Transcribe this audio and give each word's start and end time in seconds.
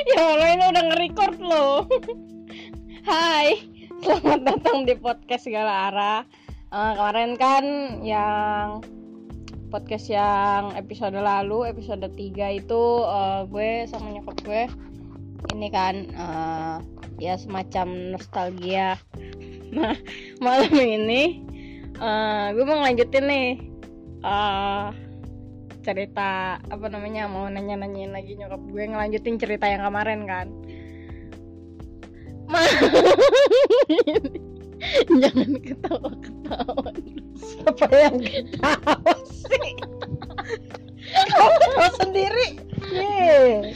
ya 0.16 0.22
Allah 0.32 0.48
ini 0.56 0.64
udah 0.72 0.84
nge-record 0.92 1.36
loh. 1.44 1.84
Hai 3.08 3.68
Selamat 4.00 4.40
datang 4.48 4.88
di 4.88 4.96
podcast 4.96 5.44
segala 5.44 5.92
arah. 5.92 6.20
Eh, 6.72 6.92
Kemarin 6.96 7.36
kan 7.36 7.64
yang 8.00 8.80
Podcast 9.68 10.10
yang 10.10 10.74
episode 10.74 11.14
lalu 11.14 11.68
Episode 11.68 12.08
3 12.08 12.60
itu 12.64 12.82
eh, 13.04 13.40
Gue 13.48 13.84
sama 13.92 14.08
nyokap 14.14 14.36
gue 14.44 14.62
Ini 15.52 15.68
kan 15.68 15.94
eh, 16.08 16.76
Ya 17.20 17.36
semacam 17.36 18.16
nostalgia 18.16 18.96
Nah 19.76 19.96
malam 20.40 20.72
ini. 20.80 21.44
Eh, 22.00 22.46
Gue 22.56 22.64
mau 22.64 22.80
ngelanjutin 22.80 23.24
nih. 23.28 23.48
Eh 24.24 25.09
cerita 25.80 26.60
apa 26.60 26.86
namanya 26.92 27.26
mau 27.26 27.48
nanya 27.48 27.80
nanyain 27.80 28.12
lagi 28.12 28.36
nyokap 28.36 28.60
gue 28.68 28.84
ngelanjutin 28.84 29.36
cerita 29.40 29.66
yang 29.66 29.82
kemarin 29.84 30.28
kan 30.28 30.48
Ma 32.50 32.66
jangan 35.22 35.50
ketawa 35.62 36.10
ketawa 36.18 36.90
Siapa 37.40 37.86
yang 37.92 38.18
ketawa 38.20 39.14
sih? 39.24 39.70
Kamu 41.10 41.56
ketawa 41.56 41.88
sendiri. 42.00 42.46
Yeay. 42.90 43.70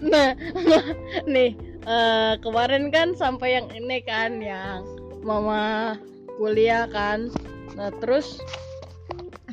nah, 0.00 0.32
nah, 0.54 0.84
nih 1.28 1.52
eh, 1.84 2.32
kemarin 2.40 2.88
kan 2.94 3.12
sampai 3.12 3.58
yang 3.58 3.68
ini 3.74 4.00
kan 4.06 4.38
yang 4.40 4.86
mama 5.20 5.96
kuliah 6.40 6.88
kan 6.88 7.28
nah 7.76 7.92
terus 8.00 8.40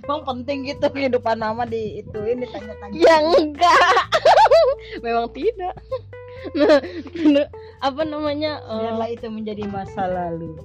Emang 0.07 0.23
penting 0.23 0.63
gitu 0.71 0.87
kehidupan 0.95 1.35
mama 1.43 1.67
di 1.67 1.99
itu 1.99 2.19
ini 2.23 2.47
tanya-tanya. 2.47 2.95
ya 2.95 3.15
enggak 3.27 4.07
memang 5.03 5.27
tidak 5.35 5.75
nah, 6.57 6.79
apa 7.83 8.01
namanya 8.07 8.63
eh, 8.63 8.79
Biarlah 8.87 9.09
itu 9.11 9.27
menjadi 9.27 9.67
masa 9.67 10.07
lalu. 10.07 10.55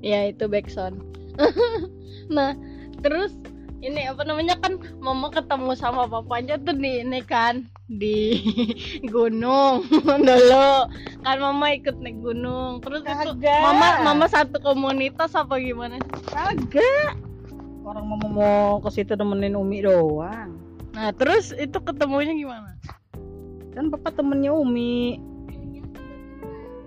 ya 0.00 0.32
itu 0.32 0.48
backsound 0.48 0.96
nah 2.32 2.56
terus 3.04 3.36
ini 3.80 4.08
apa 4.08 4.24
namanya 4.24 4.56
kan 4.60 4.80
mama 5.00 5.32
ketemu 5.32 5.72
sama 5.76 6.08
papanya 6.08 6.56
tuh 6.60 6.76
di 6.76 7.04
ini 7.04 7.20
kan 7.24 7.68
di 7.90 8.38
gunung 9.10 9.82
dulu 10.28 10.70
kan 11.26 11.36
mama 11.42 11.74
ikut 11.74 11.98
naik 11.98 12.22
gunung 12.22 12.78
terus 12.78 13.02
itu 13.02 13.34
Kagak. 13.34 13.60
mama 13.66 13.88
mama 14.06 14.26
satu 14.30 14.62
komunitas 14.62 15.34
apa 15.34 15.58
gimana 15.58 15.98
Kagak. 16.30 17.18
Orang 17.82 18.06
mama 18.06 18.26
mau 18.30 18.78
ke 18.78 18.92
situ 18.94 19.18
nemenin 19.18 19.58
Umi 19.58 19.82
doang. 19.82 20.54
nah 20.94 21.10
terus 21.10 21.50
itu 21.58 21.80
ketemunya 21.82 22.30
gimana 22.30 22.78
Kan 23.74 23.86
bapak 23.90 24.18
temennya 24.18 24.50
Umi. 24.54 25.18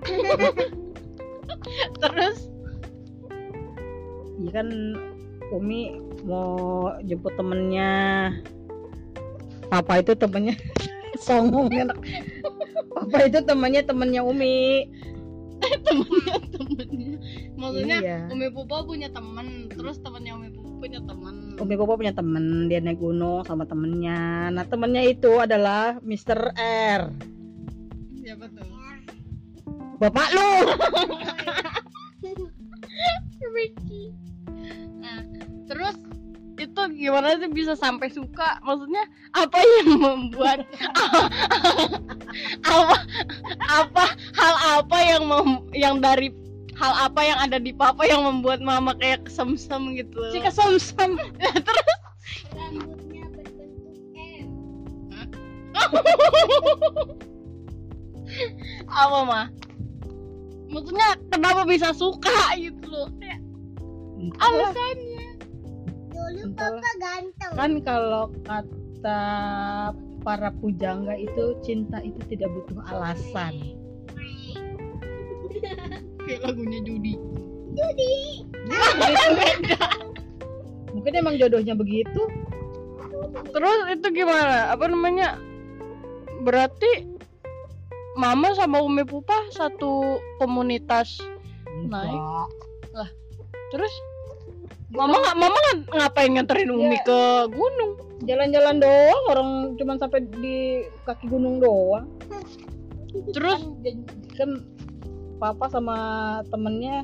terus 2.04 2.48
Iya 4.40 4.52
kan 4.60 4.68
Umi 5.56 5.96
mau 6.28 6.92
jemput 7.04 7.32
temennya. 7.40 7.92
Papa 9.72 10.04
itu 10.04 10.14
temennya 10.14 10.54
songong 11.22 11.70
enak. 11.70 11.98
Papa 12.94 13.18
itu 13.28 13.40
temennya 13.46 13.82
temennya 13.86 14.22
Umi. 14.24 14.90
temennya 15.64 16.38
temennya 16.52 17.18
maksudnya 17.56 17.98
Iya. 18.04 18.20
umi 18.28 18.52
pupa 18.52 18.84
punya 18.84 19.08
temen 19.08 19.72
terus 19.72 19.96
temennya 20.04 20.36
umi 20.36 20.52
pupa 20.52 20.76
punya 20.84 21.00
temen 21.08 21.56
Umi 21.56 21.76
Papa 21.80 21.94
punya 21.96 22.12
temen, 22.12 22.68
dia 22.68 22.84
naik 22.84 23.00
gunung 23.00 23.48
sama 23.48 23.64
temennya. 23.64 24.52
Nah 24.52 24.68
temennya 24.68 25.08
itu 25.08 25.40
adalah 25.40 26.02
Mr. 26.04 26.52
R. 26.60 27.02
siapa 28.20 28.52
tuh 28.52 28.68
Bapak 30.04 30.28
lu. 30.36 30.52
Ricky. 33.56 34.12
Nah, 35.00 35.24
terus 35.70 35.96
itu 36.64 36.82
gimana 36.96 37.36
sih 37.38 37.50
bisa 37.52 37.76
sampai 37.76 38.08
suka? 38.10 38.60
Maksudnya 38.64 39.04
apa 39.36 39.58
yang 39.60 40.00
membuat 40.00 40.64
apa 42.74 42.96
apa 43.68 44.04
hal 44.40 44.56
apa 44.80 44.98
yang 45.04 45.24
mem- 45.28 45.68
yang 45.76 45.96
dari 46.00 46.32
hal 46.80 46.94
apa 47.12 47.22
yang 47.22 47.38
ada 47.38 47.58
di 47.60 47.76
papa 47.76 48.08
yang 48.08 48.24
membuat 48.24 48.64
mama 48.64 48.96
kayak 48.98 49.28
kesemsem 49.28 50.00
gitu? 50.00 50.18
Si 50.32 50.40
kesemsem. 50.40 51.20
terus 51.68 51.90
rambutnya 52.56 53.26
berbentuk 53.30 53.96
M 54.16 54.50
apa 58.90 59.20
mah? 59.28 59.48
Maksudnya 60.74 61.14
kenapa 61.30 61.70
bisa 61.70 61.94
suka 61.94 62.34
gitu 62.58 62.90
loh? 62.90 63.06
Alasannya. 64.42 65.13
Entahlah. 66.44 66.80
papa 66.84 66.92
ganteng 67.00 67.52
Kan 67.56 67.72
kalau 67.88 68.24
kata 68.44 69.24
para 70.24 70.50
pujangga 70.60 71.16
itu 71.16 71.56
cinta 71.64 72.00
itu 72.04 72.20
tidak 72.32 72.52
butuh 72.52 72.80
alasan. 72.92 73.54
Kayak 76.24 76.42
lagunya 76.48 76.80
Judi. 76.84 77.20
jadi 77.74 78.14
Mungkin 80.94 81.14
emang 81.20 81.36
jodohnya 81.36 81.76
begitu. 81.76 82.22
Terus 83.52 83.80
itu 83.92 84.08
gimana? 84.14 84.72
Apa 84.72 84.88
namanya? 84.88 85.36
Berarti 86.48 87.12
Mama 88.14 88.54
sama 88.54 88.78
Umi 88.80 89.02
Pupa 89.04 89.36
satu 89.52 90.22
komunitas. 90.38 91.18
Naik. 91.90 92.14
Enggak. 92.94 93.10
Terus 93.74 93.94
Mama 94.94 95.16
nggak 95.18 95.36
Mama 95.36 95.58
nggak- 95.58 95.90
ngapain 95.92 96.32
nganterin 96.32 96.70
Umi 96.70 96.94
Ya. 96.94 97.02
ke 97.02 97.20
gunung? 97.50 97.92
Jalan-jalan 98.24 98.76
doang, 98.80 99.24
orang 99.28 99.50
cuman 99.76 99.98
sampai 99.98 100.24
di 100.32 100.58
kaki 101.04 101.28
gunung 101.28 101.60
doang. 101.60 102.08
Terus 103.34 103.60
Kan, 103.60 103.98
kan 104.34 104.50
papa 105.38 105.66
sama 105.68 105.98
temennya 106.48 107.04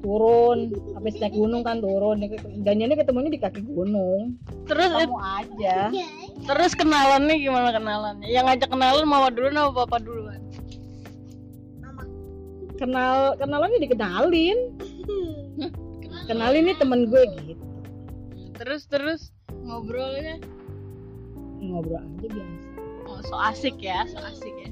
turun 0.00 0.72
habis 0.94 1.18
naik 1.18 1.34
gunung 1.34 1.60
kan 1.60 1.76
turun 1.76 2.24
dan 2.64 2.74
ini 2.74 2.96
ketemunya 2.96 3.28
di 3.28 3.36
kaki 3.36 3.60
gunung 3.66 4.32
terus 4.64 4.88
kamu 4.88 5.12
aja 5.12 5.92
terus 6.40 6.72
kenalannya 6.72 7.36
gimana 7.36 7.68
kenalannya? 7.68 8.24
Yang 8.24 8.44
ngajak 8.48 8.68
kenalan 8.70 9.04
Mama 9.04 9.28
dulu 9.28 9.48
sama 9.50 9.70
Papa 9.76 9.96
duluan? 10.00 10.40
mama 11.80 12.02
kenal 12.76 13.16
kenalannya 13.36 13.78
dikenalin 13.78 14.58
kenalin 16.28 16.68
nih 16.68 16.76
temen 16.76 17.08
gue 17.08 17.22
gitu. 17.44 17.64
Terus 18.60 18.84
terus. 18.90 19.22
Ngobrolnya 19.60 20.40
ngobrol 21.60 22.00
aja 22.00 22.28
biasa. 22.28 22.68
Oh, 23.10 23.20
so 23.26 23.36
asik 23.36 23.76
ya, 23.82 24.06
so 24.08 24.18
asik 24.22 24.54
ya. 24.56 24.68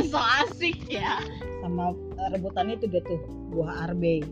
so 0.12 0.18
asik 0.42 0.78
ya. 0.88 1.20
sama 1.62 1.94
rebutannya 2.34 2.74
itu 2.74 2.90
dia 2.90 3.02
tuh 3.06 3.22
buah 3.54 3.90
arbe. 3.90 4.26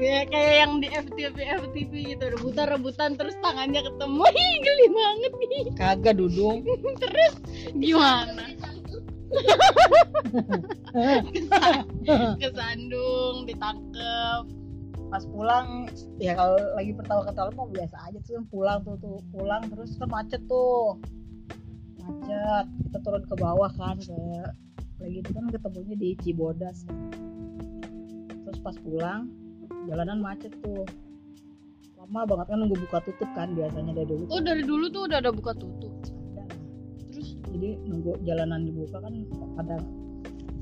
Ya, 0.00 0.24
kayak 0.24 0.54
yang 0.64 0.72
di 0.80 0.88
FTV 0.88 1.36
FTV 1.36 1.92
gitu. 2.16 2.24
Rebutan 2.32 2.72
rebutan 2.72 3.10
terus 3.20 3.36
tangannya 3.44 3.84
ketemu. 3.84 4.24
Ih, 4.40 4.54
geli 4.64 4.86
banget 4.88 5.32
nih. 5.36 5.64
Kagak 5.76 6.14
dudung. 6.16 6.64
Terus 7.04 7.34
gimana? 7.76 8.44
Kesandung 12.40 13.44
ditangkep 13.44 14.59
pas 15.10 15.26
pulang 15.26 15.90
ya 16.22 16.38
kalau 16.38 16.54
lagi 16.78 16.94
pertama 16.94 17.26
ketawa 17.26 17.50
mau 17.58 17.66
biasa 17.66 17.96
aja 18.06 18.18
tuh 18.22 18.46
pulang 18.46 18.78
tuh 18.86 18.94
tuh 19.02 19.18
pulang 19.34 19.62
terus 19.66 19.98
kan 19.98 20.06
macet 20.06 20.38
tuh. 20.46 21.02
Macet 21.98 22.66
kita 22.86 22.98
turun 23.02 23.26
ke 23.26 23.34
bawah 23.34 23.70
kan 23.74 23.98
ke 23.98 24.16
lagi 25.02 25.18
itu 25.18 25.30
kan 25.34 25.50
ketemunya 25.50 25.96
di 25.98 26.08
Cibodas 26.22 26.86
terus 28.46 28.58
pas 28.62 28.76
pulang 28.86 29.26
jalanan 29.90 30.22
macet 30.22 30.54
tuh. 30.62 30.86
Lama 31.98 32.24
banget 32.24 32.46
kan 32.54 32.58
nunggu 32.62 32.78
buka 32.86 32.98
tutup 33.02 33.30
kan 33.34 33.50
biasanya 33.58 33.92
dari 33.92 34.08
dulu. 34.08 34.24
Oh 34.30 34.40
dari 34.40 34.62
dulu 34.62 34.86
tuh 34.94 35.10
udah 35.10 35.18
ada 35.18 35.34
buka 35.34 35.52
tutup. 35.58 35.92
Ada. 36.06 36.44
Terus? 37.10 37.34
Jadi 37.50 37.82
nunggu 37.82 38.14
jalanan 38.22 38.62
dibuka 38.62 39.02
kan 39.02 39.26
pada 39.58 39.76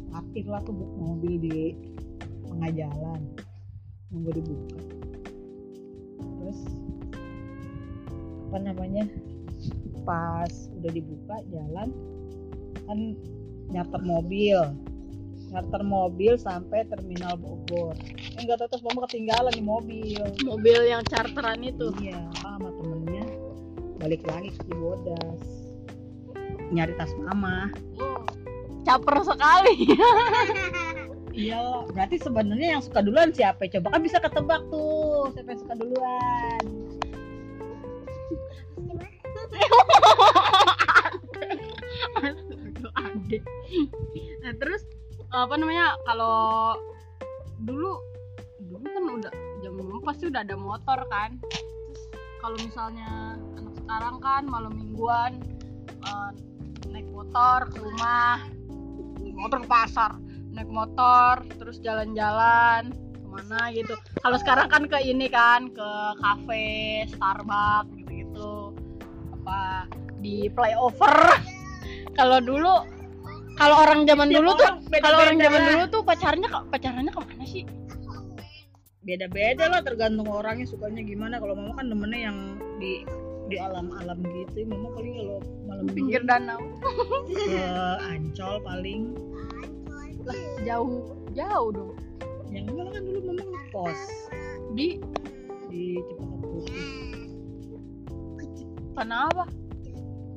parkir 0.09 0.49
lah 0.49 0.65
tuh 0.65 0.73
mobil 0.73 1.37
di 1.37 1.77
tengah 2.49 2.73
jalan 2.73 3.21
nunggu 4.13 4.31
dibuka. 4.41 4.79
Terus 6.19 6.61
apa 8.49 8.59
namanya 8.65 9.05
pas 10.09 10.53
udah 10.81 10.93
dibuka 10.93 11.37
jalan 11.53 11.93
kan 12.89 12.99
nyarter 13.69 14.03
mobil. 14.05 14.59
Charter 15.49 15.81
mobil 15.81 16.37
sampai 16.37 16.85
terminal 16.93 17.41
Bogor. 17.41 17.97
Eh 18.37 18.41
nggak 18.45 18.61
tahu 18.61 18.69
terus 18.69 18.85
mama 18.85 19.09
ketinggalan 19.09 19.53
di 19.57 19.65
mobil. 19.65 20.21
Mobil 20.45 20.81
yang 20.89 21.01
charteran 21.09 21.65
itu. 21.65 21.89
Iya 22.05 22.21
sama 22.45 22.69
temennya. 22.81 23.25
Balik 23.97 24.29
lagi 24.29 24.53
ke 24.53 24.61
Cibodas. 24.69 25.41
Nyari 26.69 26.93
tas 27.01 27.13
mama. 27.17 27.73
Caper 28.85 29.21
sekali 29.21 29.85
iya 31.33 31.85
berarti 31.93 32.17
sebenarnya 32.21 32.79
yang 32.79 32.83
suka 32.83 33.01
duluan 33.05 33.31
siapa 33.33 33.69
coba 33.69 33.97
kan 33.97 34.01
bisa 34.03 34.19
ketebak 34.21 34.63
tuh 34.73 35.31
siapa 35.35 35.49
yang 35.55 35.61
suka 35.61 35.75
duluan. 35.77 36.63
Nah, 44.49 44.57
terus 44.57 44.81
apa 45.29 45.61
namanya 45.61 45.93
kalau 46.09 46.73
dulu 47.69 48.01
dulu 48.65 48.87
kan 48.89 49.05
udah 49.21 49.33
jam 49.61 49.73
dulu 49.77 50.01
pasti 50.01 50.33
udah 50.33 50.41
ada 50.41 50.57
motor 50.57 50.99
kan. 51.13 51.37
Kalau 52.41 52.57
misalnya 52.65 53.37
anak 53.61 53.75
sekarang 53.77 54.17
kan 54.25 54.43
malam 54.49 54.73
mingguan 54.73 55.43
eh, 55.85 56.31
naik 56.89 57.09
motor 57.13 57.69
ke 57.69 57.77
rumah, 57.77 58.41
motor 59.37 59.59
ke 59.61 59.69
pasar, 59.69 60.17
naik 60.59 60.71
motor 60.75 61.47
terus 61.63 61.79
jalan-jalan 61.79 62.91
ke 62.91 63.27
mana 63.31 63.71
gitu. 63.71 63.95
Kalau 64.19 64.37
sekarang 64.43 64.67
kan 64.67 64.83
ke 64.91 64.99
ini 65.07 65.31
kan 65.31 65.71
ke 65.71 65.91
cafe, 66.19 67.07
Starbucks 67.15 67.95
gitu-gitu 67.95 68.75
apa 69.39 69.87
di 70.19 70.51
playover. 70.51 71.15
kalau 72.19 72.43
dulu 72.43 72.83
kalau 73.55 73.87
orang 73.87 74.03
zaman 74.03 74.35
dulu 74.35 74.51
tuh 74.59 74.83
kalau 74.99 75.23
orang 75.23 75.39
zaman 75.39 75.63
dulu 75.63 75.85
tuh 75.87 76.03
pacarnya 76.03 76.51
pacarannya 76.67 77.15
ke 77.15 77.21
mana 77.23 77.47
sih? 77.47 77.63
beda-beda 79.09 79.73
lah 79.73 79.81
tergantung 79.81 80.29
orangnya 80.29 80.69
sukanya 80.69 81.01
gimana 81.01 81.41
kalau 81.41 81.57
mama 81.57 81.81
kan 81.81 81.89
demennya 81.89 82.29
yang 82.29 82.39
di 82.77 83.09
di 83.49 83.57
alam-alam 83.57 84.21
gitu 84.21 84.69
mama 84.69 84.93
paling 84.93 85.15
kalau 85.17 85.39
malam 85.65 85.87
Pinggir 85.89 86.21
danau. 86.29 86.61
ke 87.33 87.65
Ancol 88.13 88.61
paling 88.61 89.17
Lah, 90.29 90.37
jauh 90.61 91.17
jauh 91.33 91.69
dong. 91.73 91.93
yang 92.49 92.65
malah 92.69 92.93
kan 92.93 93.03
dulu 93.03 93.21
mama 93.25 93.45
ngekos 93.45 94.01
Di 94.73 94.89
di 95.69 96.01
Cempaka 96.05 96.37
Putih 96.41 96.85
kenapa? 98.93 99.45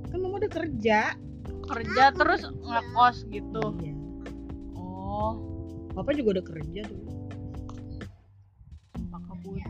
kan 0.07 0.17
mama 0.17 0.35
udah 0.38 0.51
kerja 0.51 0.99
Kerja 1.63 2.03
terus 2.11 2.41
ngekos 2.43 3.17
gitu. 3.27 3.63
iya 3.79 3.95
Oh, 4.75 5.39
papa 5.91 6.11
juga 6.11 6.39
udah 6.39 6.45
kerja 6.45 6.81
tuh 6.83 6.99
Cempaka 8.91 9.33
Putih. 9.39 9.63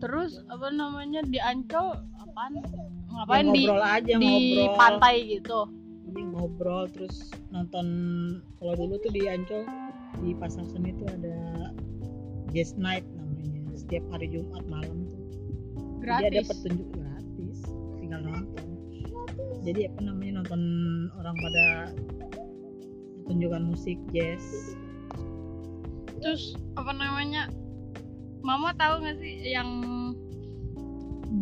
Terus 0.00 0.40
apa 0.48 0.70
namanya 0.70 1.20
di 1.22 1.36
Ancol 1.36 1.92
apaan? 2.16 2.56
Ngapain 3.10 3.42
Ya, 3.42 3.52
di 3.52 3.60
ngobrol 3.60 3.82
aja 3.84 4.12
di 4.12 4.24
ngobrol 4.24 4.78
pantai 4.78 5.14
gitu? 5.28 5.60
Ngobrol 6.40 6.88
terus 6.88 7.28
nonton 7.52 7.86
kalau 8.56 8.72
dulu 8.80 8.96
tuh 9.04 9.12
di 9.12 9.28
Ancol 9.28 9.68
di 10.24 10.32
Pasar 10.40 10.64
Seni 10.64 10.96
itu 10.96 11.04
ada 11.04 11.68
Jazz 12.56 12.80
Night 12.80 13.04
namanya 13.12 13.76
setiap 13.76 14.04
hari 14.08 14.32
Jumat 14.32 14.64
malam 14.64 15.04
tuh 15.04 15.20
jadi 16.00 16.32
ada 16.32 16.40
Gratis. 16.40 16.48
pertunjuk 16.48 16.88
gratis 16.96 17.58
tinggal 18.00 18.20
nonton 18.24 18.66
jadi 19.60 19.92
apa 19.92 20.00
namanya 20.00 20.32
nonton 20.40 20.62
orang 21.20 21.36
pada 21.36 21.66
pertunjukan 23.28 23.62
musik 23.68 24.00
jazz 24.16 24.72
Terus 26.20 26.52
apa 26.76 26.92
namanya? 26.92 27.48
Mama 28.44 28.76
tahu 28.76 29.04
nggak 29.04 29.16
sih 29.20 29.52
yang 29.52 29.68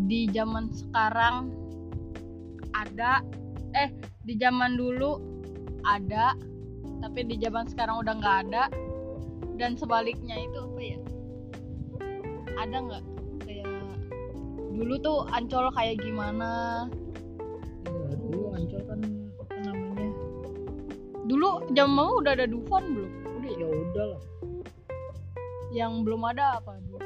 di 0.07 0.31
zaman 0.31 0.71
sekarang 0.71 1.51
ada 2.75 3.23
eh 3.75 3.91
di 4.29 4.37
zaman 4.37 4.77
dulu 4.77 5.17
ada 5.89 6.37
tapi 7.01 7.25
di 7.25 7.41
zaman 7.41 7.65
sekarang 7.65 8.05
udah 8.05 8.15
nggak 8.21 8.39
ada. 8.49 8.65
Dan 9.57 9.75
sebaliknya 9.75 10.37
itu 10.39 10.59
apa 10.61 10.81
ya? 10.85 10.99
Ada 12.61 12.77
nggak? 12.79 13.05
Kayak 13.43 13.67
dulu 14.77 14.95
tuh 15.01 15.19
ancol 15.33 15.73
kayak 15.75 15.99
gimana? 15.99 16.85
Ya, 17.89 18.15
dulu 18.21 18.55
Ancol 18.55 18.83
kan 18.87 19.01
apa 19.41 19.55
namanya? 19.65 20.13
Dulu 21.27 21.49
zaman 21.75 21.95
mama 21.97 22.13
udah 22.23 22.33
ada 22.39 22.47
Dufan 22.47 22.85
belum? 22.95 23.13
Udah 23.41 23.51
ya? 23.51 23.59
Ya 23.59 23.67
udah 23.67 24.05
lah. 24.13 24.23
Yang 25.75 25.93
belum 26.07 26.23
ada 26.29 26.45
apa 26.63 26.71
dulu? 26.85 26.99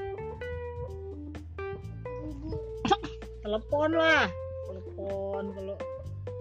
Telepon 3.43 3.91
lah. 3.97 4.27
Telepon 4.69 5.45
kalau 5.57 5.77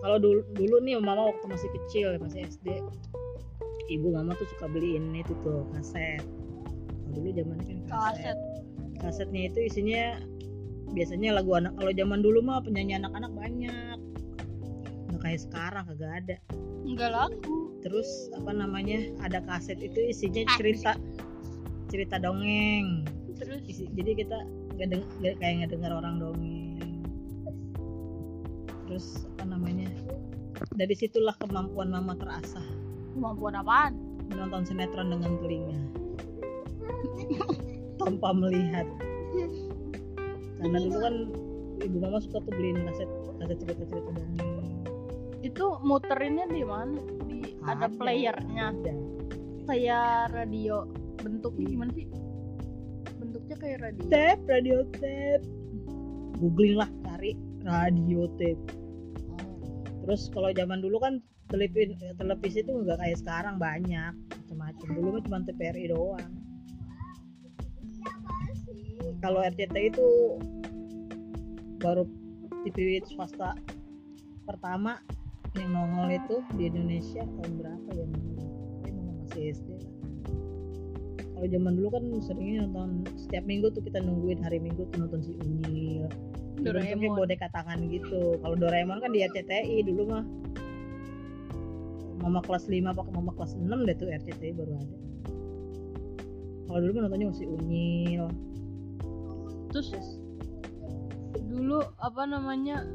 kalau 0.01 0.17
dulu 0.17 0.41
dulu 0.57 0.75
nih 0.81 0.97
mama 0.97 1.29
waktu 1.29 1.45
masih 1.45 1.69
kecil 1.81 2.17
masih 2.17 2.49
SD 2.49 2.81
ibu 3.91 4.07
mama 4.15 4.33
tuh 4.39 4.47
suka 4.55 4.71
beliin 4.71 5.11
itu 5.13 5.35
tuh 5.43 5.67
kaset. 5.75 6.23
Kalau 6.23 7.11
dulu 7.11 7.29
zamannya 7.35 7.63
kan 7.67 7.77
kaset. 7.91 8.37
Kasetnya 9.03 9.41
itu 9.51 9.59
isinya 9.67 10.03
biasanya 10.95 11.35
lagu 11.35 11.51
anak 11.55 11.75
kalau 11.75 11.91
zaman 11.91 12.23
dulu 12.23 12.39
mah 12.39 12.63
penyanyi 12.63 12.97
anak-anak 13.03 13.31
banyak. 13.35 13.97
Nggak 15.11 15.21
kayak 15.21 15.39
sekarang 15.43 15.83
kagak 15.91 16.11
ada. 16.23 16.37
Enggak 16.87 17.11
laku. 17.11 17.75
Terus 17.83 18.31
apa 18.37 18.51
namanya 18.55 19.11
ada 19.19 19.43
kaset 19.43 19.77
itu 19.83 19.99
isinya 20.07 20.47
cerita 20.55 20.95
cerita 21.91 22.15
dongeng. 22.15 23.03
Terus? 23.35 23.59
Isi- 23.67 23.91
jadi 23.91 24.23
kita 24.23 24.37
nggak 24.79 24.87
deng- 24.87 25.11
nggak- 25.19 25.37
kayak 25.43 25.55
ngedengar 25.65 25.91
orang 25.99 26.15
dongeng 26.21 26.60
terus 28.91 29.23
apa 29.39 29.55
namanya 29.55 29.87
dari 30.75 30.91
situlah 30.91 31.31
kemampuan 31.39 31.95
mama 31.95 32.11
terasah. 32.19 32.67
Kemampuan 33.15 33.55
apaan? 33.55 33.95
Menonton 34.27 34.67
sinetron 34.67 35.15
dengan 35.15 35.39
telinga. 35.39 35.79
Tanpa 38.03 38.35
melihat. 38.35 38.83
Karena 40.59 40.77
dulu 40.83 40.97
kan 40.99 41.15
ibu 41.87 41.97
mama 42.03 42.19
suka 42.19 42.43
tuh 42.43 42.51
beliin 42.51 42.83
kaset 42.83 43.07
kaset 43.39 43.57
cerita 43.63 43.83
cerita 43.87 44.11
dongeng 44.11 44.51
itu 45.41 45.65
muterinnya 45.81 46.45
di 46.51 46.61
mana? 46.61 47.01
Di 47.25 47.57
ada, 47.65 47.89
Ada. 47.89 47.97
playernya? 47.97 48.63
Ada. 48.75 48.93
Kayak 49.65 50.35
radio 50.37 50.85
bentuknya 51.17 51.65
gimana 51.65 51.91
sih? 51.97 52.05
Bentuknya 53.17 53.55
kayak 53.57 53.77
radio. 53.81 54.03
Tape 54.11 54.43
radio 54.45 54.77
tape. 54.99 55.45
Googling 56.37 56.77
lah 56.77 56.89
cari 57.01 57.33
radio 57.65 58.29
tape 58.37 58.80
terus 60.05 60.31
kalau 60.33 60.49
zaman 60.51 60.81
dulu 60.81 60.97
kan 60.97 61.21
televisi 61.51 61.93
televisi 62.15 62.63
itu 62.63 62.71
nggak 62.71 62.97
kayak 62.97 63.17
sekarang 63.19 63.55
banyak 63.59 64.15
macam-macam. 64.15 64.87
Dulu 64.95 65.07
mah 65.11 65.21
cuma 65.27 65.37
TVRI 65.43 65.85
doang. 65.91 66.31
Kalau 69.21 69.39
RCTI 69.45 69.87
itu 69.93 70.07
baru 71.81 72.05
TV 72.65 73.01
swasta 73.05 73.57
pertama 74.45 75.01
yang 75.57 75.73
nongol 75.75 76.09
itu 76.13 76.35
di 76.55 76.69
Indonesia 76.71 77.21
tahun 77.25 77.51
berapa 77.59 77.89
ya? 77.91 78.05
Mama 78.91 79.11
masih 79.25 79.43
SD 79.51 79.67
lah. 79.75 79.93
Kalau 81.17 81.47
zaman 81.49 81.73
dulu 81.73 81.89
kan 81.89 82.03
seringnya 82.21 82.69
nonton 82.69 82.89
setiap 83.17 83.43
minggu 83.49 83.73
tuh 83.73 83.81
kita 83.81 83.97
nungguin 83.97 84.39
hari 84.45 84.61
minggu 84.61 84.85
tuh 84.93 84.97
nonton 85.01 85.21
si 85.25 85.33
Unyil 85.41 86.05
Doraemon. 86.59 87.15
boneka 87.15 87.47
tangan 87.55 87.79
gitu. 87.87 88.35
Kalau 88.43 88.55
Doraemon 88.59 88.99
kan 88.99 89.11
di 89.15 89.23
RCTI 89.23 89.87
dulu 89.87 90.11
mah. 90.11 90.23
Mama 92.21 92.39
kelas 92.45 92.69
5 92.69 92.93
apa 92.93 93.01
mama 93.09 93.33
kelas 93.33 93.57
6 93.57 93.87
deh 93.87 93.95
tuh 93.97 94.11
RCTI 94.11 94.53
baru 94.53 94.73
ada. 94.77 94.97
Kalau 96.67 96.79
dulu 96.83 96.91
mah 96.99 97.01
nontonnya 97.07 97.27
masih 97.31 97.47
Unyil. 97.49 98.25
Terus? 99.71 100.19
dulu 101.51 101.83
apa 101.99 102.23
namanya 102.23 102.87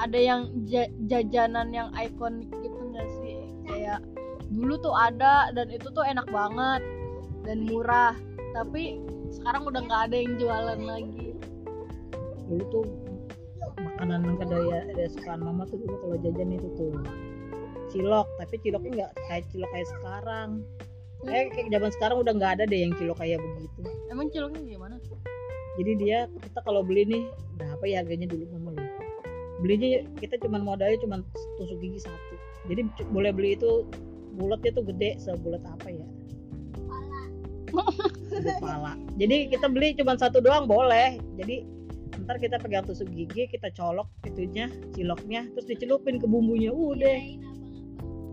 ada 0.00 0.16
yang 0.16 0.48
ja- 0.64 0.88
jajanan 1.04 1.68
yang 1.68 1.92
ikonik 1.92 2.48
gitu 2.64 2.80
nggak 2.92 3.08
sih? 3.20 3.36
Kayak 3.68 4.00
dulu 4.48 4.80
tuh 4.80 4.94
ada 4.96 5.52
dan 5.52 5.68
itu 5.68 5.92
tuh 5.92 6.04
enak 6.04 6.24
banget 6.32 6.80
dan 7.44 7.68
murah. 7.68 8.16
Tapi 8.56 8.98
sekarang 9.30 9.68
udah 9.68 9.80
nggak 9.84 10.02
ada 10.10 10.16
yang 10.16 10.32
jualan 10.40 10.80
lagi 10.80 11.29
dulu 12.50 12.64
tuh 12.68 12.86
makanan 13.78 14.34
kadaya 14.42 14.82
ada 14.90 15.04
sukaan 15.14 15.40
mama 15.46 15.62
tuh 15.70 15.78
dulu 15.78 15.94
kalau 16.02 16.16
jajan 16.18 16.50
itu 16.50 16.68
tuh. 16.74 16.92
Cilok 17.90 18.26
tapi 18.42 18.54
ciloknya 18.62 18.90
nggak 18.98 19.12
kayak 19.30 19.44
cilok 19.54 19.70
kayak 19.70 19.88
sekarang. 19.88 20.50
Eh 21.30 21.46
kayak 21.54 21.68
zaman 21.70 21.90
sekarang 21.94 22.16
udah 22.26 22.32
nggak 22.34 22.52
ada 22.58 22.64
deh 22.66 22.80
yang 22.82 22.92
cilok 22.98 23.18
kayak 23.22 23.38
begitu. 23.38 23.80
Emang 24.10 24.26
ciloknya 24.34 24.60
gimana? 24.66 24.96
Jadi 25.78 25.92
dia 26.02 26.26
kita 26.42 26.58
kalau 26.66 26.82
beli 26.82 27.06
nih 27.06 27.24
berapa 27.56 27.84
ya 27.86 28.02
harganya 28.02 28.26
dulu 28.26 28.44
mama 28.58 28.74
lupa. 28.74 29.02
Belinya 29.60 30.02
kita 30.18 30.40
cuman 30.42 30.64
modalnya 30.66 30.98
cuman 31.04 31.20
tusuk 31.60 31.78
gigi 31.78 32.02
satu. 32.02 32.34
Jadi 32.66 32.90
boleh 33.14 33.30
beli 33.30 33.54
itu 33.54 33.86
bulatnya 34.34 34.70
tuh 34.74 34.84
gede 34.88 35.20
sebulat 35.22 35.62
apa 35.62 35.88
ya? 35.88 36.06
Gede 38.30 38.52
pala 38.58 38.98
jadi 39.20 39.52
kita 39.52 39.68
beli 39.68 39.92
cuma 40.00 40.16
satu 40.16 40.40
doang 40.40 40.64
boleh. 40.64 41.20
Jadi 41.36 41.60
ntar 42.26 42.36
kita 42.38 42.56
pegang 42.60 42.84
tusuk 42.84 43.08
gigi 43.12 43.48
kita 43.48 43.72
colok 43.72 44.08
itunya 44.28 44.68
ciloknya 44.92 45.48
terus 45.56 45.66
dicelupin 45.68 46.20
ke 46.20 46.26
bumbunya. 46.28 46.70
Udah 46.70 47.20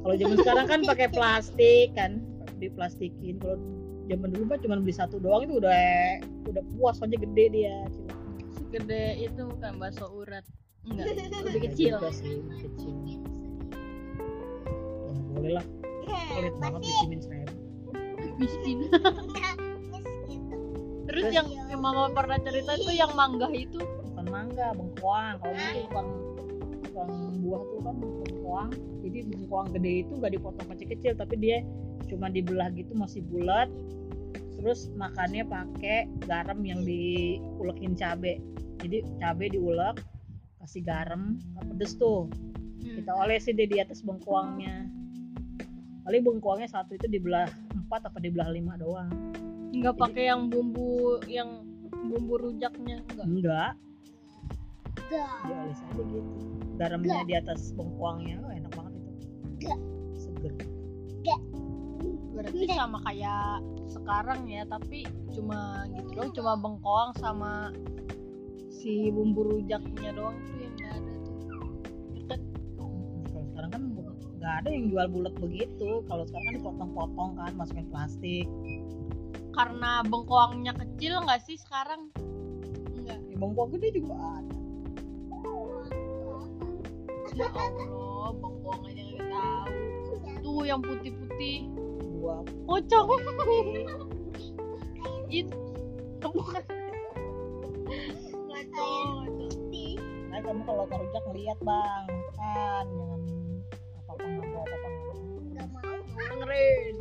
kalau 0.04 0.16
zaman 0.16 0.38
sekarang 0.40 0.66
kan 0.70 0.80
pakai 0.88 1.08
plastik 1.12 1.92
kan 1.98 2.24
diplastikin. 2.58 3.38
Kalau 3.44 3.58
zaman 4.08 4.32
dulu 4.32 4.44
mah 4.56 4.60
cuma 4.64 4.80
beli 4.80 4.96
satu 4.96 5.20
doang 5.20 5.46
itu 5.46 5.60
udah 5.60 5.84
udah 6.48 6.64
puas 6.78 7.00
aja 7.04 7.18
gede 7.18 7.46
dia 7.52 7.76
ciloknya. 7.92 8.44
Segede 8.56 9.04
itu 9.20 9.42
bukan 9.48 9.72
bakso 9.80 10.06
urat. 10.12 10.44
Enggak, 10.88 11.06
lebih 11.52 11.62
Enggak 11.62 11.64
kecil. 11.72 11.94
juga 12.00 12.10
sih, 12.16 12.34
lebih 12.40 12.60
kecil. 12.72 12.96
Ya, 15.08 15.22
boleh 15.36 15.52
lah. 15.60 15.66
Pelit 16.08 16.56
banget 16.64 16.82
dicimin 16.88 17.20
seribu 17.20 17.56
Miskin. 18.38 18.78
Terus 21.08 21.24
Terus- 21.32 21.36
yang, 21.36 21.48
yang 21.72 21.82
mama 21.82 22.12
pernah 22.12 22.38
cerita 22.44 22.76
itu 22.76 22.92
yang 22.92 23.12
mangga 23.16 23.48
itu? 23.56 23.80
Bukan 23.80 24.26
mangga 24.28 24.76
bengkoang 24.76 25.36
kalau 25.40 25.56
itu 25.56 25.80
tukang 25.88 26.10
tukang 26.84 27.12
buah 27.42 27.62
tuh 27.64 27.80
kan 27.86 27.96
bengkoang 27.96 28.70
jadi 29.08 29.18
bengkoang 29.24 29.68
gede 29.72 29.94
itu 30.04 30.12
nggak 30.20 30.34
dipotong 30.36 30.68
kecil-kecil 30.76 31.14
tapi 31.16 31.36
dia 31.40 31.58
cuma 32.12 32.28
dibelah 32.28 32.68
gitu 32.76 32.92
masih 32.94 33.24
bulat. 33.32 33.72
Terus 34.58 34.92
makannya 34.98 35.48
pakai 35.48 36.12
garam 36.28 36.60
yang 36.66 36.84
diulekin 36.84 37.96
cabe. 37.96 38.44
Jadi 38.84 39.06
cabe 39.22 39.48
diulek 39.54 40.04
kasih 40.60 40.84
garam 40.84 41.40
pedes 41.72 41.96
tuh. 41.96 42.28
Kita 42.84 43.16
olesin 43.16 43.56
deh 43.56 43.70
di 43.70 43.78
atas 43.80 44.04
bengkoangnya 44.04 44.90
paling 46.08 46.24
bengkoangnya 46.24 46.72
satu 46.72 46.96
itu 46.96 47.04
dibelah 47.12 47.52
empat 47.76 48.08
apa 48.08 48.24
dibelah 48.24 48.48
lima 48.48 48.80
doang 48.80 49.12
nggak 49.78 49.96
pakai 49.96 50.24
yang 50.34 50.50
bumbu 50.50 51.22
yang 51.30 51.66
bumbu 51.88 52.34
rujaknya 52.40 53.04
enggak. 53.06 53.28
enggak 53.28 53.72
dioles 55.12 55.80
aja 55.80 56.04
gitu. 56.04 56.32
Garamnya 56.78 57.24
di 57.26 57.34
atas 57.38 57.72
bengkoangnya 57.74 58.38
oh, 58.44 58.52
enak 58.54 58.72
banget 58.76 58.94
itu. 58.94 59.12
Enggak. 59.48 59.80
seger. 60.18 60.54
Berarti 62.38 62.70
sama 62.70 63.02
kayak 63.02 63.66
sekarang 63.90 64.46
ya, 64.46 64.62
tapi 64.70 65.10
cuma 65.34 65.90
gitu 65.90 66.10
doang, 66.14 66.32
cuma 66.38 66.54
bengkoang 66.54 67.12
sama 67.18 67.74
si 68.70 69.10
bumbu 69.10 69.58
rujaknya 69.58 70.14
doang 70.14 70.38
tuh 70.46 70.58
yang 70.62 70.74
nggak 70.78 70.94
ada 70.94 71.14
tuh. 71.26 71.36
Kan? 72.30 72.40
kalau 73.34 73.46
sekarang 73.50 73.70
kan 73.74 73.82
nggak 74.38 74.54
ada 74.62 74.70
yang 74.70 74.86
jual 74.94 75.08
bulat 75.10 75.36
begitu. 75.42 75.90
Kalau 76.06 76.24
sekarang 76.30 76.46
kan 76.46 76.56
dipotong-potong 76.62 77.32
kan 77.42 77.52
masukin 77.58 77.88
plastik 77.90 78.46
Karena 79.58 80.06
bengkoangnya 80.06 80.78
kecil 80.78 81.18
nggak 81.26 81.42
sih 81.42 81.58
sekarang? 81.58 82.14
Enggak. 82.94 83.18
ya, 83.26 83.36
bengkoang 83.42 83.74
gede 83.74 83.98
juga 83.98 84.14
ada 84.14 84.58
Ya 87.34 87.50
Allah, 87.54 88.34
bengkoang 88.38 88.86
aja 88.86 89.02
nggak 89.02 89.26
tahu. 89.34 89.74
Tuh 90.46 90.62
yang 90.62 90.82
putih-putih, 90.86 91.70
buah 92.22 92.46
pocong. 92.70 93.10
Itu 95.34 95.58
bukan. 96.22 96.64
Ngaco, 98.46 98.90
ngaco. 99.26 99.46
nah 100.28 100.40
kamu 100.44 100.62
kalau 100.70 100.86
ke 100.86 100.96
rujak 101.02 101.24
ngeliat 101.34 101.60
bang 101.66 102.06
kan 102.38 102.86
jangan 102.94 103.22
apa 104.06 104.12
apa 104.14 104.26
nggak 104.28 104.46
mau 104.54 104.62
apa 104.62 104.76
apa. 104.78 104.90
Dengerin. 106.30 106.97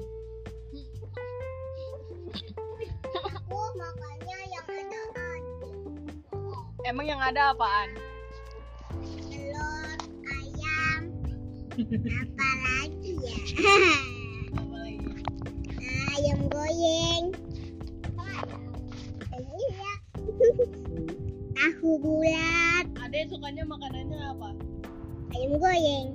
Emang 6.87 7.03
yang 7.03 7.19
ada 7.19 7.51
apaan? 7.51 7.91
Telur, 9.27 9.99
ayam. 10.23 11.03
Apa 11.75 12.49
lagi 12.63 13.13
ya? 13.19 13.35
Apa 14.55 14.77
lagi? 14.87 15.11
ayam 16.15 16.47
ya. 16.47 17.11
Tahu 21.59 21.91
bulat. 21.99 22.87
Ade 23.03 23.35
sukanya 23.35 23.67
makanannya 23.67 24.23
apa? 24.31 24.55
Ayam 25.35 25.59
goreng. 25.59 26.15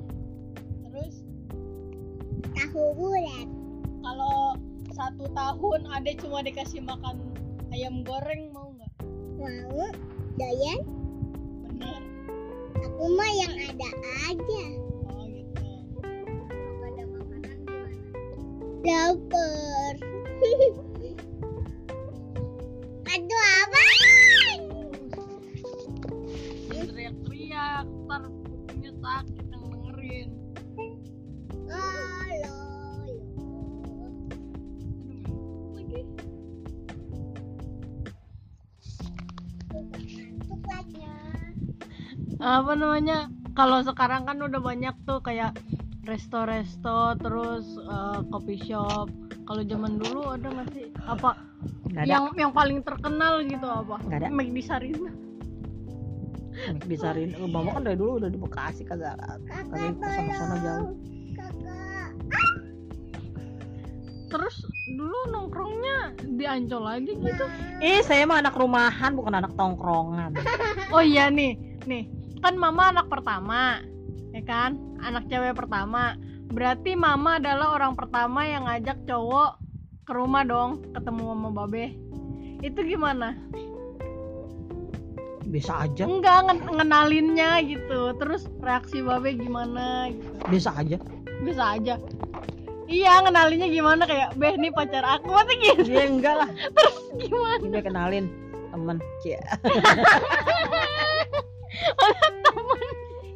Terus 0.87 1.15
Tahu 2.55 2.95
bulat. 2.95 3.47
kalau 4.07 4.55
satu 4.95 5.27
tahun 5.35 5.83
Ade 5.99 6.15
cuma 6.15 6.39
dikasih 6.47 6.79
makan 6.79 7.19
ayam 7.75 8.07
goreng 8.07 8.55
mau 8.55 8.71
nggak? 8.71 8.91
Mau? 9.35 9.91
Bener. 10.41 12.01
Aku 12.81 13.03
mah 13.13 13.31
yang 13.37 13.53
ada 13.61 13.89
aja. 14.25 14.63
Oh 15.05 15.25
gitu. 15.29 15.69
Ada 16.81 17.03
makanan 17.05 17.57
gimana? 17.61 18.01
Lapar. 18.81 19.93
Lagi. 41.07 42.39
Apa 42.41 42.71
namanya? 42.77 43.17
Kalau 43.51 43.83
sekarang 43.83 44.23
kan 44.25 44.39
udah 44.39 44.61
banyak 44.63 44.95
tuh 45.03 45.19
kayak 45.19 45.57
resto-resto 46.07 47.17
terus 47.19 47.65
eh, 47.77 48.19
coffee 48.31 48.61
shop. 48.61 49.07
Kalau 49.45 49.61
zaman 49.67 49.99
dulu 49.99 50.31
ada 50.31 50.47
nggak 50.47 50.69
sih? 50.73 50.87
Apa 51.05 51.35
nggak 51.91 52.03
ada 52.07 52.09
yang 52.09 52.25
yang 52.39 52.51
paling 52.55 52.79
terkenal 52.81 53.43
gitu 53.43 53.67
apa? 53.67 53.95
Nggak 54.07 54.19
ada. 54.23 54.27
McD 54.31 54.57
Sarina. 54.63 55.11
disarin 56.85 57.33
oh, 57.39 57.49
mama 57.49 57.73
kan 57.73 57.83
dari 57.87 57.97
dulu 57.97 58.21
udah 58.21 58.29
di 58.29 58.37
Bekasi 58.37 58.83
kagak 58.85 59.17
kagak 59.49 59.97
sana 60.03 60.31
sana 60.35 60.55
jauh 60.61 60.91
Terus 64.31 64.55
dulu 64.87 65.13
nongkrongnya 65.29 65.97
di 66.31 66.47
Ancol 66.47 66.81
lagi 66.81 67.11
gitu. 67.13 67.45
eh 67.79 67.99
saya 67.99 68.23
mah 68.23 68.39
anak 68.39 68.55
rumahan 68.55 69.11
bukan 69.11 69.35
anak 69.35 69.51
tongkrongan 69.53 70.31
Oh 70.95 71.03
iya 71.03 71.27
nih, 71.27 71.55
nih 71.83 72.07
kan 72.39 72.55
mama 72.55 72.89
anak 72.89 73.05
pertama, 73.05 73.83
ya 74.31 74.41
kan? 74.41 74.73
Anak 74.99 75.27
cewek 75.27 75.53
pertama. 75.53 76.15
Berarti 76.47 76.95
mama 76.95 77.37
adalah 77.37 77.71
orang 77.71 77.93
pertama 77.93 78.43
yang 78.43 78.65
ngajak 78.65 79.03
cowok 79.05 79.59
ke 80.03 80.11
rumah 80.11 80.41
dong, 80.41 80.81
ketemu 80.91 81.23
sama 81.29 81.49
babe. 81.53 81.93
Itu 82.61 82.81
gimana? 82.81 83.35
biasa 85.43 85.83
aja 85.83 86.03
Enggak 86.05 86.47
ngen- 86.47 86.69
ngenalinnya 86.71 87.59
gitu. 87.61 88.15
Terus 88.15 88.47
reaksi 88.57 89.01
babe 89.01 89.35
gimana 89.35 90.07
gitu. 90.07 90.31
biasa 90.47 90.69
aja 90.77 90.97
Bisa 91.41 91.63
aja. 91.75 91.95
Iya, 92.91 93.23
ngenalinnya 93.23 93.71
gimana? 93.71 94.03
Kayak, 94.03 94.35
"Beh, 94.35 94.59
nih 94.59 94.71
pacar 94.75 95.07
aku." 95.07 95.31
Masa 95.31 95.55
gitu. 95.55 95.87
dia 95.87 96.03
enggak 96.03 96.35
lah. 96.43 96.49
Terus 96.75 96.97
gimana? 97.15 97.63
dia 97.63 97.81
kenalin 97.81 98.25
temen 98.71 99.03
cia 99.19 99.35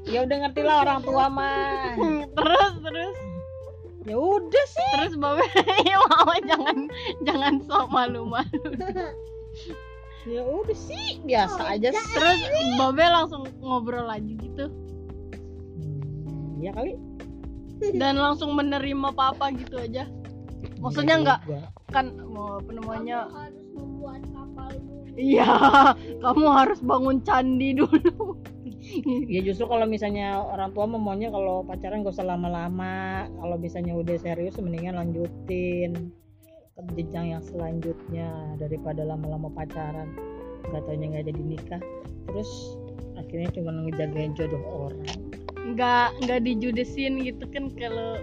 ya 0.06 0.24
udah 0.24 0.38
ngerti 0.48 0.62
lah 0.64 0.88
orang 0.88 1.04
tua 1.04 1.28
mah. 1.28 1.92
Terus 2.32 2.74
terus. 2.80 3.18
Ya 4.06 4.16
udah 4.16 4.66
sih. 4.70 4.92
Terus 4.96 5.14
babe 5.20 5.44
ya 5.90 5.98
mama 6.08 6.40
jangan 6.46 6.88
jangan 7.26 7.54
sok 7.68 7.90
malu-malu. 7.92 8.64
Ya 10.30 10.42
udah 10.46 10.78
sih 10.78 11.20
biasa 11.26 11.76
aja 11.76 11.90
sih. 11.92 12.16
Terus 12.16 12.40
babe 12.80 13.04
langsung 13.12 13.44
ngobrol 13.60 14.08
aja 14.08 14.32
gitu. 14.40 14.72
Hmm, 15.76 16.64
ya 16.64 16.72
kali 16.72 16.96
dan 17.96 18.16
langsung 18.20 18.56
menerima 18.56 19.12
papa 19.16 19.52
gitu 19.56 19.80
aja. 19.80 20.08
Maksudnya 20.80 21.16
Iya 21.16 21.22
enggak 21.22 21.40
juga. 21.46 21.60
kan 21.94 22.06
mau 22.28 22.60
kapal 24.34 24.70
dulu. 24.76 25.04
iya 25.16 25.48
kamu 26.24 26.46
harus 26.52 26.80
bangun 26.84 27.18
candi 27.24 27.76
dulu. 27.78 28.36
Ya 29.26 29.42
justru 29.42 29.66
kalau 29.66 29.90
misalnya 29.90 30.46
orang 30.46 30.70
tua 30.78 30.86
mau 30.86 31.02
maunya 31.02 31.34
kalau 31.34 31.66
pacaran 31.66 32.06
gak 32.06 32.22
usah 32.22 32.30
lama-lama. 32.30 33.26
Kalau 33.34 33.58
misalnya 33.58 33.98
udah 33.98 34.14
serius 34.22 34.62
mendingan 34.62 35.02
lanjutin 35.02 36.14
ke 36.78 36.82
jenjang 36.94 37.34
yang 37.34 37.42
selanjutnya 37.42 38.30
daripada 38.62 39.02
lama-lama 39.02 39.50
pacaran. 39.58 40.14
Gak 40.70 40.86
taunya 40.86 41.18
nggak 41.18 41.26
jadi 41.34 41.42
nikah. 41.42 41.82
Terus 42.30 42.78
akhirnya 43.18 43.50
cuma 43.58 43.74
ngejagain 43.74 44.38
jodoh 44.38 44.62
orang 44.70 45.18
nggak 45.74 46.08
nggak 46.22 46.40
dijudesin 46.46 47.26
gitu 47.26 47.44
kan 47.50 47.74
kalau 47.74 48.22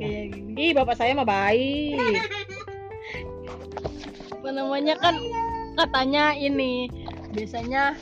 kayak 0.00 0.34
gini. 0.34 0.54
Ih 0.56 0.72
bapak 0.74 0.96
saya 0.98 1.12
mah 1.14 1.28
baik. 1.28 2.00
Apa 4.40 4.48
namanya 4.50 4.96
kan 4.98 5.14
katanya 5.76 6.34
ini 6.34 6.88
biasanya 7.30 7.94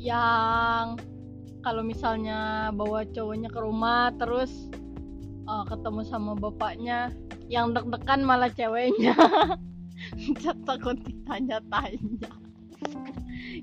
yang 0.00 0.98
kalau 1.62 1.82
misalnya 1.84 2.70
bawa 2.72 3.04
cowoknya 3.12 3.52
ke 3.52 3.60
rumah 3.60 4.10
terus 4.16 4.50
uh, 5.46 5.62
ketemu 5.68 6.00
sama 6.08 6.32
bapaknya 6.34 7.12
yang 7.52 7.76
deg-degan 7.76 8.24
malah 8.24 8.50
ceweknya. 8.50 9.14
Takut 10.68 10.96
ditanya-tanya 11.04 12.30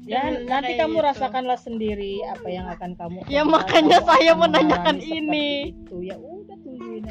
ya 0.04 0.36
Jadinya 0.36 0.60
nanti 0.60 0.72
kamu 0.76 0.98
gitu. 0.98 1.08
rasakanlah 1.08 1.60
sendiri 1.60 2.14
apa 2.26 2.48
yang 2.48 2.68
akan 2.68 2.92
kamu 2.94 3.18
Ya, 3.26 3.42
rasakan. 3.42 3.52
makanya 3.52 3.98
Kamu 3.98 4.10
saya 4.10 4.32
akan 4.32 4.40
menanyakan 4.44 4.98
ini. 5.00 5.50
itu 5.72 5.96
ya 6.04 6.16
udah 6.18 6.58
tungguin 6.60 7.04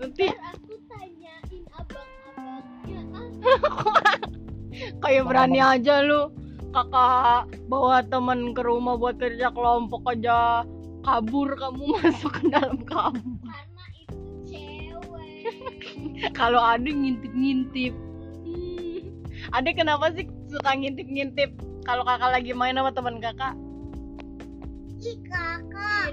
nanti 0.00 0.26
aku 0.32 0.72
tanyain 0.88 1.62
abang-abangnya 1.76 3.00
ah 3.12 3.28
kayak 5.04 5.24
berani 5.28 5.60
aja 5.60 6.00
lu 6.00 6.32
kakak 6.70 7.44
bawa 7.66 8.00
teman 8.06 8.54
ke 8.54 8.62
rumah 8.62 8.96
buat 8.96 9.18
kerja 9.18 9.52
kelompok 9.52 10.00
aja 10.08 10.64
kabur 11.02 11.52
kamu 11.52 11.84
masuk 12.00 12.32
ke 12.32 12.48
dalam 12.48 12.80
kamar 12.86 13.20
karena 13.44 13.84
itu 14.00 14.16
cewek 14.48 15.52
kalau 16.38 16.62
ada 16.62 16.86
ngintip-ngintip 16.86 17.92
hmm. 18.46 19.00
ada 19.52 19.68
kenapa 19.74 20.14
sih 20.16 20.24
suka 20.48 20.70
ngintip-ngintip 20.72 21.50
kalau 21.86 22.02
kakak 22.04 22.30
lagi 22.32 22.52
main 22.52 22.76
sama 22.76 22.90
teman 22.92 23.18
kakak? 23.18 23.54
Ih 25.00 25.18
kakak. 25.24 26.12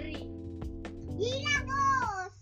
Gila 1.18 1.58
bos. 1.68 2.34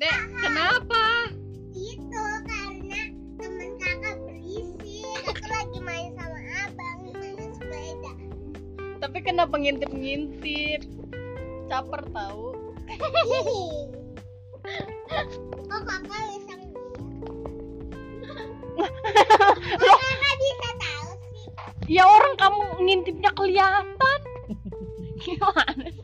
Dek 0.00 0.18
kenapa? 0.40 1.30
Itu 1.72 2.24
karena 2.48 3.02
temen 3.38 3.70
kakak 3.78 4.16
berisik. 4.24 5.22
Aku 5.30 5.46
lagi 5.46 5.78
main 5.84 6.14
sama 6.18 6.40
abang 6.66 7.00
main 7.12 7.50
sepeda. 7.54 8.12
Tapi 8.98 9.18
kenapa 9.22 9.54
ngintip-ngintip? 9.58 10.82
Caper 11.70 12.04
tahu 12.12 12.52
oh 15.72 15.82
kakak 15.88 16.22
bisa 16.28 16.54
oh, 19.82 19.96
kakak 19.98 20.34
bisa 20.40 20.68
ya 21.92 22.08
orang 22.08 22.34
kamu 22.40 22.60
ngintipnya 22.88 23.30
kelihatan. 23.36 24.20
Gimana 25.22 25.86
sih? 25.92 26.02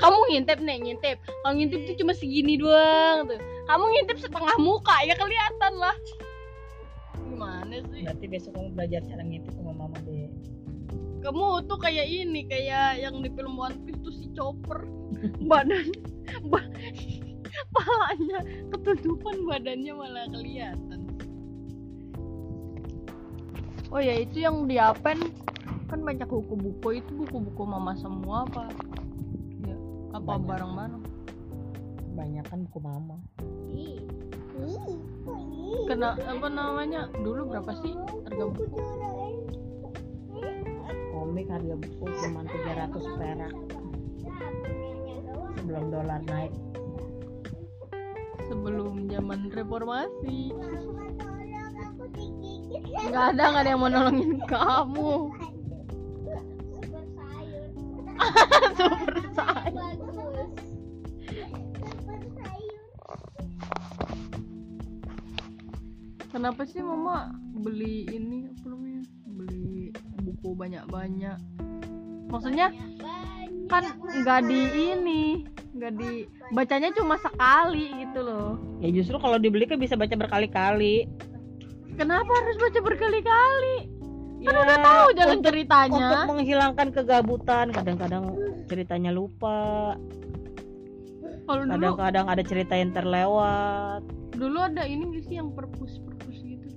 kamu 0.00 0.18
ngintip 0.32 0.58
nih 0.64 0.76
ngintip. 0.80 1.16
Kalau 1.20 1.54
ngintip 1.54 1.80
tuh 1.84 1.96
cuma 2.00 2.12
segini 2.16 2.56
doang 2.56 3.28
tuh. 3.28 3.40
Kamu 3.68 3.84
ngintip 3.84 4.16
setengah 4.18 4.56
muka 4.56 4.96
ya 5.04 5.14
kelihatan 5.14 5.72
lah. 5.76 5.96
Gimana 7.20 7.84
sih? 7.92 8.02
Berarti 8.08 8.26
besok 8.26 8.52
kamu 8.56 8.68
belajar 8.74 9.00
cara 9.04 9.22
ngintip 9.22 9.52
sama 9.54 9.72
mama 9.76 9.98
deh. 10.08 10.32
Kamu 11.20 11.68
tuh 11.68 11.78
kayak 11.78 12.08
ini 12.08 12.48
kayak 12.48 13.04
yang 13.04 13.20
di 13.20 13.28
film 13.36 13.60
One 13.60 13.76
Piece 13.84 14.00
tuh 14.00 14.14
si 14.16 14.26
Chopper. 14.32 14.88
Badan 15.44 15.92
ba 16.50 16.64
palanya 17.74 18.40
ketutupan 18.72 19.36
badannya 19.44 19.92
malah 19.92 20.26
kelihatan 20.30 20.99
oh 23.90 24.00
ya 24.00 24.14
itu 24.18 24.42
yang 24.46 24.66
di 24.70 24.78
Apen. 24.78 25.34
Kan 25.90 26.06
banyak 26.06 26.30
buku-buku 26.30 27.02
itu 27.02 27.10
buku-buku 27.26 27.62
mama 27.66 27.98
semua 27.98 28.46
apa? 28.46 28.70
Ya 29.66 29.74
apa 30.14 30.38
Banyak. 30.38 30.46
bareng-bareng 30.46 31.02
kebanyakan 32.20 32.58
buku 32.68 32.78
mama. 32.84 33.16
Ih 33.72 34.04
ih 34.60 34.76
ih 35.40 35.82
kena 35.88 36.14
apa 36.20 36.46
namanya? 36.52 37.08
Dulu 37.16 37.48
berapa 37.48 37.72
sih 37.80 37.96
harga 38.28 38.44
buku? 38.44 38.78
Komik 41.10 41.46
harga 41.48 41.74
buku 41.80 42.04
cuma 42.20 42.44
300 42.44 43.18
perak. 43.18 43.54
Sebelum 45.58 45.84
dolar 45.88 46.20
naik. 46.28 46.52
Sebelum 48.52 49.08
zaman 49.08 49.40
reformasi 49.48 50.52
nggak 53.10 53.24
ada 53.34 53.42
nggak 53.50 53.62
ada 53.66 53.70
yang 53.74 53.80
mau 53.82 53.90
nolongin 53.90 54.38
kamu. 54.46 55.12
Super 56.80 57.04
sayur 57.16 57.66
super 58.78 59.16
sayang 59.34 59.74
bagus 59.74 60.14
super 61.98 62.22
sayur 62.38 62.86
kenapa 66.30 66.62
sih 66.62 66.80
mama 66.80 67.34
beli 67.60 68.06
ini 68.08 68.46
apa 68.54 68.64
namanya? 68.70 69.02
Beli 69.26 69.90
buku 70.22 70.54
banyak-banyak. 70.54 71.38
Maksudnya 72.30 72.70
banyak 72.70 73.66
kan 73.66 73.84
nggak 74.02 74.40
di 74.46 74.60
ini 74.94 75.22
nggak 75.70 75.92
di 75.94 76.26
bacanya 76.50 76.90
cuma 76.94 77.14
sekali 77.18 77.94
gitu 78.02 78.22
loh. 78.22 78.58
Ya 78.82 78.90
justru 78.90 79.18
kalau 79.18 79.38
dibeli 79.38 79.66
kan 79.66 79.78
bisa 79.78 79.94
baca 79.94 80.14
berkali-kali 80.14 81.06
kenapa 81.94 82.30
harus 82.30 82.56
baca 82.58 82.80
berkali-kali? 82.80 83.76
Kan 84.40 84.52
Ya, 84.52 84.56
udah 84.56 84.78
tahu 84.80 85.08
jalan 85.14 85.36
untuk- 85.36 85.46
ceritanya. 85.52 86.06
untuk 86.08 86.28
menghilangkan 86.32 86.88
kegabutan 86.90 87.66
kadang-kadang 87.70 88.24
ceritanya 88.66 89.10
lupa. 89.12 89.94
Kalau 91.44 91.62
dulu 91.66 91.72
kadang-kadang 91.92 92.26
ada 92.30 92.42
cerita 92.42 92.72
yang 92.72 92.90
terlewat. 92.90 94.00
Dulu 94.32 94.58
ada 94.62 94.86
ini 94.86 95.02
nggak 95.04 95.24
sih 95.26 95.36
yang 95.36 95.52
perpus 95.52 96.00
perpus 96.00 96.40
gitu? 96.40 96.68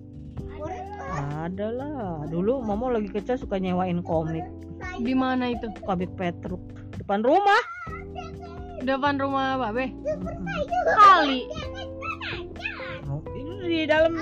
Ada 1.39 1.67
lah. 1.69 2.25
Dulu 2.27 2.59
mama 2.59 2.91
lagi 2.91 3.07
kecil 3.07 3.37
suka 3.37 3.55
nyewain 3.55 4.01
komik. 4.01 4.43
Di 4.99 5.13
mana 5.15 5.53
itu? 5.53 5.71
Komik 5.81 6.11
Petruk. 6.19 6.59
Depan 6.97 7.23
rumah. 7.23 7.63
Depan 8.83 9.15
rumah 9.15 9.55
babe 9.63 9.95
kali 10.99 11.47
di 13.73 13.85
dalam 13.89 14.13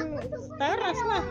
teras 0.56 1.00
lah. 1.04 1.26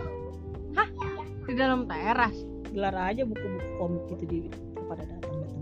Di 1.48 1.54
dalam 1.56 1.88
teras? 1.88 2.37
Gelar 2.70 2.94
aja 2.94 3.26
buku-buku 3.26 3.70
komik 3.80 4.04
itu 4.14 4.24
di 4.28 4.38
pada 4.87 5.02
datang 5.02 5.42
datang 5.42 5.61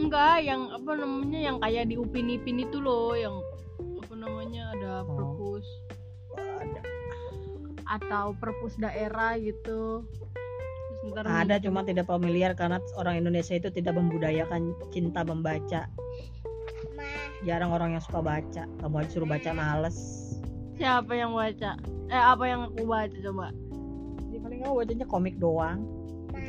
enggak 0.00 0.36
yang 0.42 0.70
apa 0.72 0.92
namanya 0.96 1.40
yang 1.50 1.56
kayak 1.60 1.92
di 1.92 1.94
upin 2.00 2.32
ipin 2.32 2.62
itu 2.62 2.80
loh 2.80 3.12
yang 3.12 3.36
apa 4.00 4.14
namanya 4.16 4.70
ada 4.74 4.92
Oh. 5.04 5.16
perpus. 5.16 5.66
Ada. 6.36 6.80
Atau 7.98 8.26
perpus 8.38 8.74
daerah 8.78 9.36
gitu. 9.42 10.06
Terus 11.00 11.26
ada 11.26 11.56
gitu. 11.58 11.72
cuma 11.72 11.80
tidak 11.82 12.06
familiar 12.06 12.52
karena 12.54 12.78
orang 12.94 13.18
Indonesia 13.24 13.56
itu 13.56 13.72
tidak 13.72 13.96
membudayakan 13.96 14.76
cinta 14.92 15.24
membaca 15.24 15.88
jarang 17.44 17.70
orang 17.72 17.96
yang 17.96 18.02
suka 18.04 18.20
baca. 18.20 18.62
Kamu 18.80 18.94
aja 19.00 19.08
suruh 19.10 19.28
baca 19.28 19.50
males. 19.56 19.96
Siapa 20.76 21.12
yang 21.12 21.32
baca? 21.32 21.76
Eh 22.08 22.20
apa 22.20 22.44
yang 22.48 22.68
aku 22.68 22.84
baca 22.84 23.16
coba? 23.20 23.52
Jadi 24.28 24.38
paling 24.40 24.58
kamu 24.64 24.74
bacanya 24.76 25.06
komik 25.08 25.36
doang. 25.40 25.80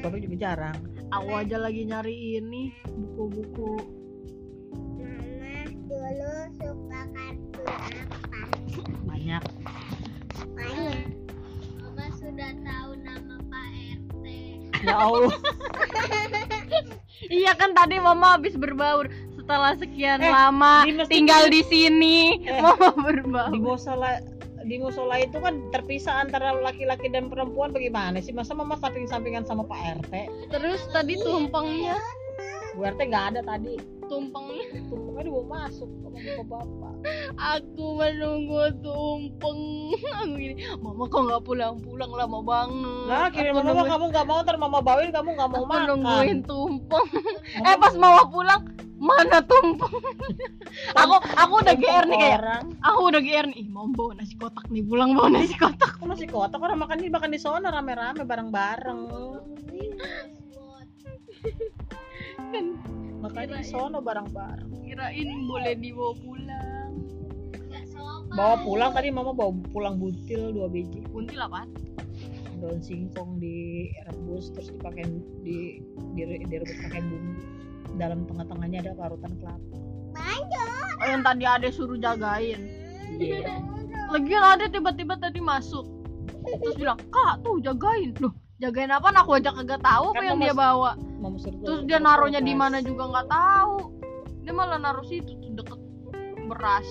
Komik 0.04 0.23
juga 0.27 0.38
jarang. 0.39 0.77
Aku 1.12 1.30
aja 1.36 1.60
lagi 1.60 1.84
nyari 1.84 2.39
ini 2.39 2.71
buku-buku. 2.88 3.71
Mama 4.99 5.67
dulu 5.67 6.36
suka 6.60 7.01
kartun 7.12 7.67
apa? 7.67 8.39
Banyak. 9.04 9.43
Banyak. 10.56 10.97
Mama 11.84 12.06
sudah 12.15 12.51
tahu 12.63 12.91
nama 13.04 13.36
Pak 13.51 13.67
RT 13.99 14.25
ya 14.82 14.95
Allah. 14.97 15.36
Iya 17.30 17.54
kan 17.54 17.77
tadi 17.77 18.01
mama 18.01 18.34
habis 18.36 18.58
berbaur 18.58 19.06
setelah 19.52 19.76
sekian 19.76 20.18
Eh, 20.18 20.32
lama 20.32 20.74
di 20.82 20.92
masjid 20.96 21.12
tinggal 21.12 21.44
di 21.48 21.62
sini 21.64 22.18
Eh, 22.42 22.56
mama 22.64 22.88
di 22.88 22.96
berbaur 23.04 23.52
musola 23.52 24.24
di 24.62 24.78
musola 24.78 25.18
itu 25.18 25.36
kan 25.38 25.60
terpisah 25.70 26.22
antara 26.22 26.54
laki-laki 26.56 27.10
dan 27.10 27.28
perempuan 27.28 27.70
bagaimana 27.70 28.22
sih? 28.22 28.32
Masa 28.32 28.54
mama 28.54 28.78
samping-sampingan 28.78 29.42
sama 29.42 29.66
Pak 29.66 29.80
RT 30.00 30.14
terus 30.50 30.80
tadi 30.88 31.18
tumpengnya? 31.18 31.98
Bu 32.72 32.86
RT 32.86 33.04
nggak 33.04 33.26
ada 33.28 33.42
tadi. 33.44 33.76
Tumpengnya? 34.06 34.64
Tumpengnya 34.86 35.24
dibawa 35.26 35.46
masuk 35.60 35.90
sama 36.00 36.16
bapak-bapak 36.16 36.94
aku 37.34 37.86
menunggu 37.98 38.62
tumpeng. 38.80 39.60
Aku 40.22 40.38
gini 40.38 40.54
mama 40.78 41.04
kok 41.06 41.22
nggak 41.22 41.42
pulang-pulang? 41.42 42.12
Lama 42.14 42.40
banget. 42.40 43.08
Lah 43.10 43.28
kirim 43.28 43.52
mama 43.58 43.66
nungguin- 43.74 43.90
kamu 43.90 44.06
nggak 44.08 44.26
mau 44.26 44.40
ntar 44.40 44.56
mama 44.56 44.80
bawain 44.80 45.10
kamu 45.10 45.30
nggak 45.34 45.50
mau 45.50 45.60
aku 45.60 45.68
makan. 45.68 45.88
nungguin 45.90 46.40
tumpeng. 46.46 47.08
Mama 47.58 47.66
eh 47.66 47.76
pas 47.76 47.94
mama 47.96 48.24
pulang 48.30 48.62
mana 49.02 49.42
tumpeng? 49.42 49.98
Aku 51.02 51.18
aku 51.18 51.54
udah 51.66 51.74
GR 51.74 52.06
nih 52.06 52.18
kayak. 52.22 52.38
orang. 52.38 52.66
aku 52.86 53.00
udah 53.10 53.22
GR 53.22 53.46
nih. 53.50 53.66
Ih 53.66 53.70
mau 53.74 53.90
bawa 53.90 54.22
nasi 54.22 54.38
kotak 54.38 54.70
nih 54.70 54.86
pulang 54.86 55.18
bawa 55.18 55.34
nasi 55.34 55.58
kotak. 55.58 55.98
Aku 55.98 56.06
nasi 56.06 56.30
kotak? 56.30 56.62
Orang 56.62 56.86
makan 56.86 57.02
di 57.02 57.10
makan 57.10 57.34
di 57.34 57.42
sana 57.42 57.74
rame-rame 57.74 58.22
bareng-bareng. 58.22 59.02
kan 62.54 62.66
makanya 63.26 63.58
di 63.58 63.66
sono 63.66 64.06
bareng-bareng. 64.06 64.70
Kirain 64.86 65.30
boleh 65.50 65.74
dibawa 65.82 66.14
pulang. 66.22 66.94
Bawa 68.32 68.56
pulang 68.62 68.92
tadi 68.94 69.10
mama 69.10 69.34
bawa 69.34 69.50
pulang 69.74 69.98
buntil 69.98 70.54
dua 70.54 70.70
biji. 70.70 71.02
Buntil 71.10 71.42
apaan? 71.42 71.74
Daun 72.62 72.78
singkong 72.78 73.42
direbus 73.42 74.54
terus 74.54 74.70
dipakai 74.70 75.10
di 75.42 75.82
dire- 76.14 76.46
direbus 76.46 76.78
pakai 76.86 77.02
bumbu 77.02 77.61
dalam 77.99 78.23
tengah-tengahnya 78.27 78.77
ada 78.88 78.91
parutan 78.95 79.34
kelapa. 79.39 79.77
Banyak. 80.12 80.93
oh 81.01 81.08
yang 81.08 81.23
tadi 81.23 81.43
ada 81.47 81.67
suruh 81.71 81.97
jagain. 81.97 82.62
Iya. 83.17 83.60
Lagian 84.12 84.43
ada 84.43 84.65
tiba-tiba 84.67 85.15
tadi 85.15 85.39
masuk. 85.39 85.88
Terus 86.43 86.75
bilang 86.75 86.99
kak 87.12 87.43
tuh 87.43 87.63
jagain. 87.63 88.12
Loh 88.19 88.36
jagain 88.60 88.91
apa? 88.91 89.10
Aku 89.23 89.39
aja 89.39 89.56
kagak 89.56 89.82
tahu 89.82 90.12
apa 90.12 90.19
Kan 90.19 90.23
yang 90.27 90.39
mama 90.39 90.45
dia 90.47 90.56
bawa. 90.56 90.91
terus 91.62 91.82
dia 91.86 91.99
naruhnya 92.01 92.41
di 92.41 92.54
mana 92.54 92.84
juga 92.84 93.08
nggak 93.08 93.27
tahu. 93.30 93.75
Dia 94.41 94.54
malah 94.58 94.80
naruh 94.82 95.06
situ 95.06 95.38
tuh 95.39 95.51
deket 95.54 95.80
beras. 96.49 96.88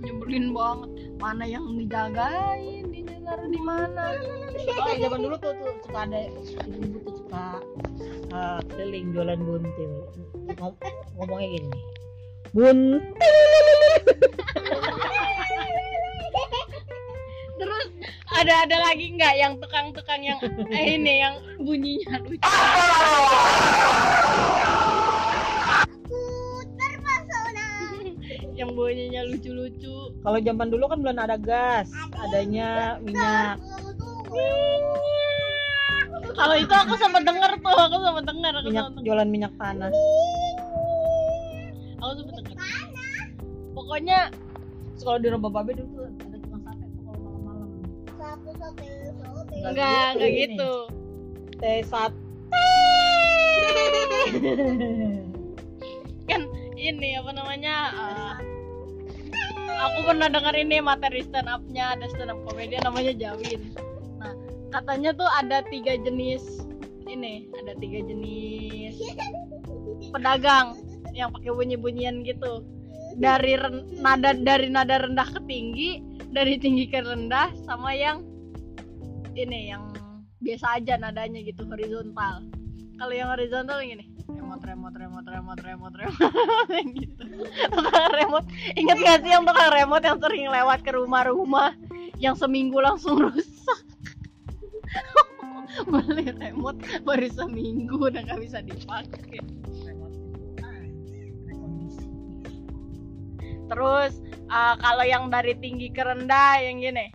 Nyebelin 0.00 0.52
banget. 0.56 0.90
Mana 1.20 1.44
yang 1.44 1.64
dijagain? 1.76 2.88
Dia 2.92 3.18
naruh 3.24 3.48
di 3.48 3.60
mana? 3.60 4.16
Oh 4.60 4.94
zaman 4.94 5.18
dulu 5.24 5.36
tuh, 5.40 5.52
tuh 5.56 5.72
suka 5.84 6.00
ada 6.04 6.18
ibu 6.68 6.98
tuh 7.02 7.14
suka 7.24 7.60
uh, 8.32 8.60
keliling 8.70 9.12
jualan 9.12 9.38
buntil. 9.38 9.92
Ngom- 10.56 10.78
ngomongnya 11.18 11.48
gini. 11.58 11.80
Buntil. 12.50 13.36
Terus 17.60 17.86
ada 18.32 18.64
ada 18.64 18.76
lagi 18.80 19.06
nggak 19.14 19.34
yang 19.36 19.52
tukang-tukang 19.60 20.24
yang 20.24 20.38
eh, 20.72 20.96
ini 20.96 21.20
yang 21.20 21.34
bunyinya 21.60 22.16
lucu? 22.24 22.40
Yang 28.56 28.70
bunyinya 28.76 29.22
lucu-lucu. 29.28 29.96
Kalau 30.20 30.38
zaman 30.40 30.68
dulu 30.68 30.84
kan 30.88 30.98
belum 31.00 31.16
ada 31.20 31.36
gas 31.40 31.88
adanya 32.16 33.00
minyak 33.00 33.56
kalau 36.36 36.56
itu 36.56 36.74
aku 36.74 36.94
sempat 36.98 37.22
denger 37.26 37.50
tuh 37.62 37.76
aku 37.76 37.96
sempat 38.02 38.24
denger 38.28 38.52
aku 38.60 38.68
minyak 38.70 38.86
denger. 38.90 39.04
jualan 39.06 39.28
minyak 39.28 39.52
tanah 39.58 39.90
aku 42.00 42.12
sempat 42.20 42.34
denger. 42.44 42.56
Pokoknya 43.70 44.18
kalau 45.00 45.18
di 45.22 45.28
rumah 45.32 45.50
babe 45.50 45.72
dulu 45.72 45.88
tuh 45.96 46.04
ada 46.10 46.36
tukang 46.36 46.62
sate 46.66 46.84
tuh 46.84 47.02
kalau 47.08 47.18
malam-malam. 47.24 47.70
Satu-satu 48.18 48.84
sobe. 49.16 49.56
Enggak 49.64 50.06
enggak 50.18 50.30
gitu 50.30 50.52
gitu. 50.60 50.72
Teh 51.60 51.80
sate 51.86 52.18
kan 56.30 56.42
ini 56.78 57.18
apa 57.18 57.30
namanya 57.34 57.74
eh, 57.90 58.34
aku 59.80 59.98
pernah 60.06 60.28
dengar 60.30 60.54
ini 60.54 60.78
materi 60.78 61.24
stand 61.24 61.50
up-nya 61.50 61.98
ada 61.98 62.06
stand 62.12 62.30
up 62.30 62.38
komedian 62.46 62.84
namanya 62.86 63.12
Jawin 63.16 63.60
katanya 64.70 65.10
tuh 65.14 65.26
ada 65.38 65.66
tiga 65.66 65.98
jenis 65.98 66.64
ini 67.10 67.50
ada 67.58 67.74
tiga 67.82 68.00
jenis 68.06 68.96
pedagang 70.14 70.78
yang 71.12 71.34
pakai 71.34 71.50
bunyi-bunyian 71.50 72.22
gitu. 72.22 72.62
Dari 73.18 73.58
nada 73.98 74.32
dari 74.32 74.70
nada 74.70 75.02
rendah 75.02 75.28
ke 75.34 75.40
tinggi 75.50 75.98
dari 76.30 76.56
tinggi 76.62 76.86
ke 76.86 77.02
rendah 77.02 77.50
sama 77.66 77.90
yang 77.90 78.22
ini 79.34 79.74
yang 79.74 79.90
biasa 80.38 80.78
aja 80.78 80.94
nadanya 80.96 81.42
gitu 81.42 81.66
horizontal. 81.66 82.46
Kalau 82.96 83.14
yang 83.14 83.34
horizontal 83.34 83.82
gini 83.82 84.06
remote 84.30 84.62
remote 84.62 84.94
remote 84.94 85.26
remote 85.26 85.62
remote 85.66 85.96
remote 85.98 86.26
gitu. 87.02 87.24
Tukang 87.74 88.10
remote. 88.14 88.46
Ingat 88.78 88.98
gak 89.02 89.18
sih 89.26 89.30
yang 89.34 89.42
tukang 89.42 89.70
remote 89.74 90.04
yang 90.06 90.18
sering 90.22 90.46
lewat 90.46 90.78
ke 90.86 90.90
rumah-rumah 90.94 91.74
yang 92.22 92.38
seminggu 92.38 92.78
langsung 92.78 93.18
rusak 93.18 93.89
beli 95.90 96.26
remote 96.34 96.78
baru 97.06 97.28
seminggu 97.30 97.96
udah 97.98 98.22
gak 98.26 98.40
bisa 98.42 98.58
dipakai. 98.64 99.40
Terus 103.70 104.18
uh, 104.50 104.74
kalau 104.82 105.04
yang 105.06 105.30
dari 105.30 105.54
tinggi 105.58 105.94
ke 105.94 106.02
rendah 106.02 106.58
yang 106.58 106.82
gini. 106.82 107.06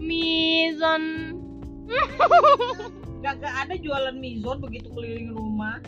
Mizon. 0.00 1.36
Gak, 3.24 3.40
gak 3.40 3.56
ada 3.56 3.74
jualan 3.80 4.20
mizon 4.20 4.60
begitu 4.60 4.92
keliling 4.92 5.32
rumah. 5.32 5.80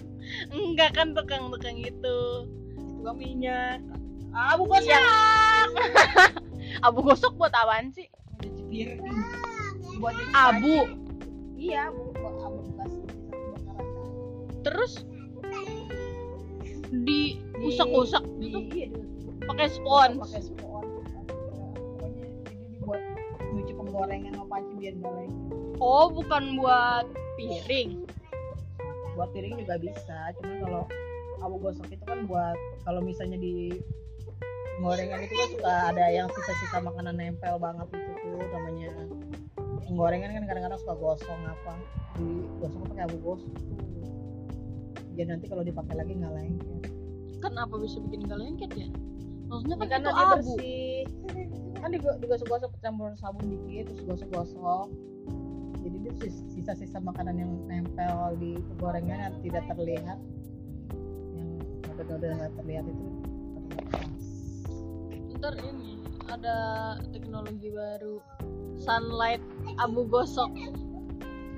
Enggak 0.48 0.96
kan 0.96 1.12
tukang-tukang 1.12 1.76
itu. 1.76 2.48
Tukang 2.96 3.16
minyak 3.20 3.84
ah 4.36 4.54
bukan 4.60 4.84
Yang 4.84 5.72
abu 6.84 7.00
gosok 7.00 7.32
buat 7.40 7.52
apaan 7.56 7.88
sih? 7.96 8.04
Buat 9.96 10.16
abu. 10.36 11.05
Iya. 11.56 11.90
Bu 11.90 12.12
buat 12.14 12.34
kebakaran 12.38 13.86
terus? 14.62 14.92
Di- 16.92 17.40
gitu? 18.40 18.58
iya 18.70 18.88
pakai 19.46 19.66
spons 19.70 20.18
pakai 20.26 20.42
spons 20.42 20.90
pokoknya 20.90 22.22
jadi 22.26 22.32
dibuat 22.76 23.02
nyuci 23.54 23.72
penggorengan 23.78 24.32
sama 24.34 24.46
panci 24.50 24.72
biar 24.76 24.94
lengket 24.98 25.78
oh 25.78 26.06
bukan 26.10 26.42
buat 26.58 27.06
piring? 27.36 28.04
Buat 29.14 29.30
piring 29.32 29.54
juga 29.60 29.76
bisa 29.80 30.18
cuman 30.40 30.56
kalau 30.64 30.82
abu 31.44 31.56
gosok 31.60 31.88
itu 31.92 32.04
kan 32.04 32.24
buat 32.26 32.56
kalau 32.82 33.00
misalnya 33.04 33.38
di 33.38 33.80
gorengan 34.80 35.24
itu 35.24 35.32
kan 35.32 35.48
suka 35.56 35.74
ada 35.94 36.04
yang 36.12 36.28
sisa-sisa 36.32 36.84
makanan 36.84 37.16
nempel 37.16 37.56
banget 37.56 37.86
itu 37.96 38.12
tuh 38.24 38.40
namanya 38.52 38.92
penggorengan 39.86 40.34
kan 40.34 40.44
kadang-kadang 40.44 40.80
suka 40.82 40.94
gosong 40.94 41.40
apa 41.42 41.72
di 42.14 42.26
gosong 42.58 42.82
pakai 42.86 43.02
abu 43.06 43.16
tuh 43.22 43.38
jadi 45.16 45.32
nanti 45.32 45.48
kalau 45.48 45.64
dipakai 45.64 45.96
lagi 45.96 46.12
nggak 46.12 46.28
lengket. 46.28 46.92
Kenapa 47.40 47.80
bisa 47.80 47.96
bikin 48.04 48.28
gak 48.28 48.36
lengket 48.36 48.68
ya? 48.76 48.88
Maksudnya 49.48 49.72
Ya, 49.72 49.80
kan 49.80 49.88
karena 49.88 50.04
itu 50.04 50.12
dia 50.12 50.20
abu. 50.20 50.32
bersih. 50.36 50.96
Kan 51.72 51.88
digo- 51.88 52.18
digosok-gosok 52.20 52.70
campur 52.84 53.16
sabun 53.16 53.48
dikit 53.48 53.88
terus 53.88 54.04
gosok-gosok. 54.04 54.92
Jadi 55.80 55.96
dia 56.04 56.12
sis- 56.20 56.44
sisa-sisa 56.52 57.00
makanan 57.00 57.32
yang 57.38 57.52
nempel 57.64 58.36
di 58.36 58.60
gorengan 58.76 59.32
yang 59.32 59.34
tidak 59.40 59.64
terlihat. 59.72 60.18
Yang 61.32 61.48
udah 61.96 62.30
nggak 62.36 62.52
terlihat 62.60 62.84
itu 62.84 63.04
terlepas 63.56 64.20
ntar 65.36 65.52
ini 65.60 66.00
ada 66.28 66.56
teknologi 67.08 67.68
baru 67.68 68.20
sunlight 68.80 69.42
abu 69.80 70.06
gosok. 70.06 70.48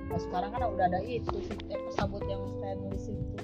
Nah, 0.09 0.17
sekarang 0.17 0.51
kan 0.57 0.73
udah 0.73 0.89
ada 0.89 1.01
itu 1.05 1.37
sih 1.45 1.57
eh, 1.69 1.81
sabut 1.93 2.25
yang 2.25 2.41
stainless 2.57 3.13
itu 3.13 3.37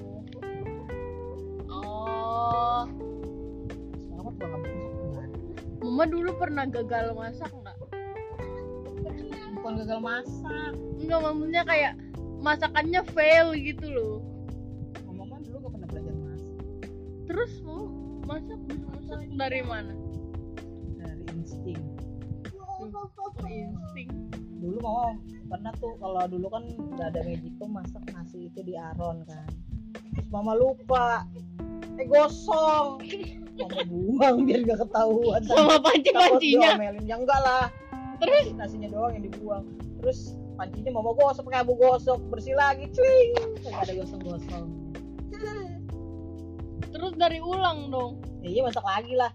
oh. 1.69 2.89
Sekarang 4.01 4.33
nggak 4.33 4.49
ada 4.49 4.85
mama 5.85 6.03
dulu 6.09 6.33
pernah 6.41 6.65
gagal 6.65 7.13
masak 7.13 7.53
nggak? 7.53 7.77
Bukan 9.55 9.71
gagal 9.85 9.99
masak. 10.01 10.73
Enggak 10.99 11.19
maksudnya 11.21 11.63
kayak 11.63 11.93
masakannya 12.41 13.01
fail 13.13 13.53
gitu 13.53 13.85
loh. 13.93 14.17
Mama 15.07 15.23
mah 15.29 15.39
dulu 15.45 15.55
gak 15.61 15.71
pernah 15.77 15.87
belajar 15.93 16.15
masak. 16.19 16.57
Terus 17.29 17.51
mau 17.61 17.85
masak 18.25 18.59
masak 18.91 19.21
dari 19.37 19.61
mana? 19.61 19.93
Dari 20.99 21.23
insting 21.37 21.94
insting. 23.45 24.09
Dulu 24.59 24.77
mama 24.81 25.13
pernah 25.45 25.73
tuh 25.77 25.93
kalau 26.01 26.25
dulu 26.25 26.47
kan 26.49 26.63
udah 26.97 27.07
ada 27.13 27.21
magicom 27.21 27.69
masak 27.69 28.03
nasi 28.11 28.49
itu 28.49 28.59
di 28.65 28.73
aron 28.73 29.21
kan. 29.29 29.49
Terus 30.15 30.27
mama 30.33 30.57
lupa 30.57 31.23
eh 31.95 32.05
gosong. 32.07 33.03
Mama 33.55 33.81
buang 33.87 34.35
biar 34.43 34.59
gak 34.67 34.79
ketahuan. 34.87 35.41
Sama 35.49 35.77
panci 35.79 36.09
pancinya 36.11 36.75
diomelin. 36.75 37.03
Ya 37.07 37.15
enggak 37.15 37.39
lah. 37.43 37.65
Terus? 38.19 38.51
Nasi- 38.51 38.57
nasinya 38.57 38.89
doang 38.91 39.11
yang 39.15 39.25
dibuang. 39.29 39.65
Terus 40.01 40.35
pancinya 40.55 40.91
mama 40.97 41.11
gosok 41.13 41.51
pakai 41.51 41.61
abu 41.63 41.73
gosok 41.75 42.19
bersih 42.31 42.55
lagi 42.55 42.87
cuing 42.95 43.59
Kagak 43.63 43.91
ada 43.91 43.93
gosong-gosong. 44.01 44.65
Terus 46.95 47.13
dari 47.19 47.43
ulang 47.43 47.91
dong. 47.91 48.23
Ya 48.39 48.49
iya 48.49 48.61
masak 48.63 48.87
lagi 48.87 49.13
lah. 49.19 49.31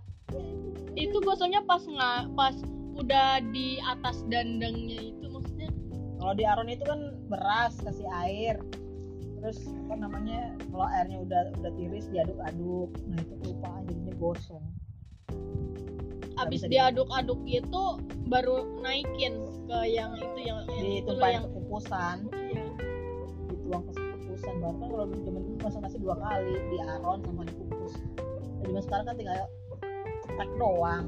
Itu 0.96 1.20
gosoknya 1.22 1.60
pas 1.68 1.84
nggak 1.84 2.32
pas 2.34 2.56
udah 2.96 3.42
di 3.50 3.78
atas 3.82 4.22
dandangnya 4.26 5.14
itu 5.14 5.26
maksudnya? 5.30 5.70
Kalau 6.20 6.32
di 6.36 6.44
aron 6.44 6.68
itu 6.68 6.84
kan 6.84 7.00
beras 7.30 7.78
kasih 7.80 8.08
air. 8.26 8.56
Terus 9.40 9.72
apa 9.88 9.94
namanya 9.96 10.52
kalau 10.68 10.84
airnya 10.84 11.18
udah 11.24 11.42
udah 11.60 11.72
tiris 11.78 12.06
diaduk-aduk. 12.12 12.90
Nah 13.08 13.18
itu 13.20 13.34
kelupaan 13.40 13.82
jadinya 13.88 14.14
gosong. 14.20 14.64
Abis 16.36 16.64
diaduk-aduk 16.68 17.40
itu 17.48 17.82
baru 18.30 18.62
naikin 18.78 19.50
ke 19.70 19.78
yang 19.90 20.14
itu 20.14 20.38
yang, 20.42 20.58
yang 20.70 20.86
itu 20.86 21.02
ditumpahin 21.02 21.34
yang 21.38 21.44
ke 21.46 21.50
kukusan 21.62 22.16
iya. 22.50 22.66
dituang 23.50 23.82
ke 23.86 23.92
kukusan 23.94 24.54
gambar 24.62 24.78
kan 24.78 24.88
kalau 24.90 25.06
zaman 25.26 25.40
dulu 25.46 25.58
masak 25.62 25.80
nasi 25.82 25.98
dua 25.98 26.14
kali 26.18 26.54
di 26.70 26.76
aron 26.82 27.18
sama 27.22 27.42
dikukus 27.46 27.94
nah, 28.18 28.62
zaman 28.66 28.82
sekarang 28.86 29.06
kan 29.06 29.14
tinggal 29.18 29.36
cetak 30.26 30.50
doang 30.58 31.06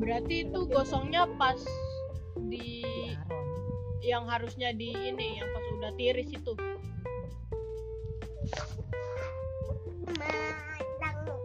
berarti 0.00 0.48
itu 0.48 0.60
gosongnya 0.68 1.28
pas 1.36 1.60
di 2.48 2.84
yang 4.02 4.26
harusnya 4.26 4.74
di 4.74 4.92
ini 4.92 5.38
yang 5.40 5.48
pas 5.52 5.64
udah 5.78 5.92
tiris 5.96 6.30
itu. 6.32 6.52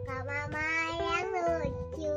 Muka 0.08 0.24
mama 0.24 0.68
yang 0.96 1.28
lucu. 1.36 2.14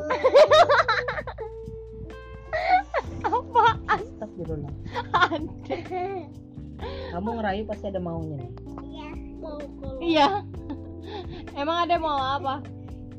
apa? 3.27 3.67
Astagfirullah. 3.91 4.73
Kamu 7.11 7.29
ngerayu 7.35 7.67
pasti 7.67 7.91
ada 7.91 7.99
maunya 7.99 8.39
nih. 8.39 8.53
Iya, 8.87 9.09
mau 9.43 9.59
iya. 9.99 10.29
Emang 11.59 11.91
ada 11.91 11.99
mau 11.99 12.15
apa? 12.15 12.63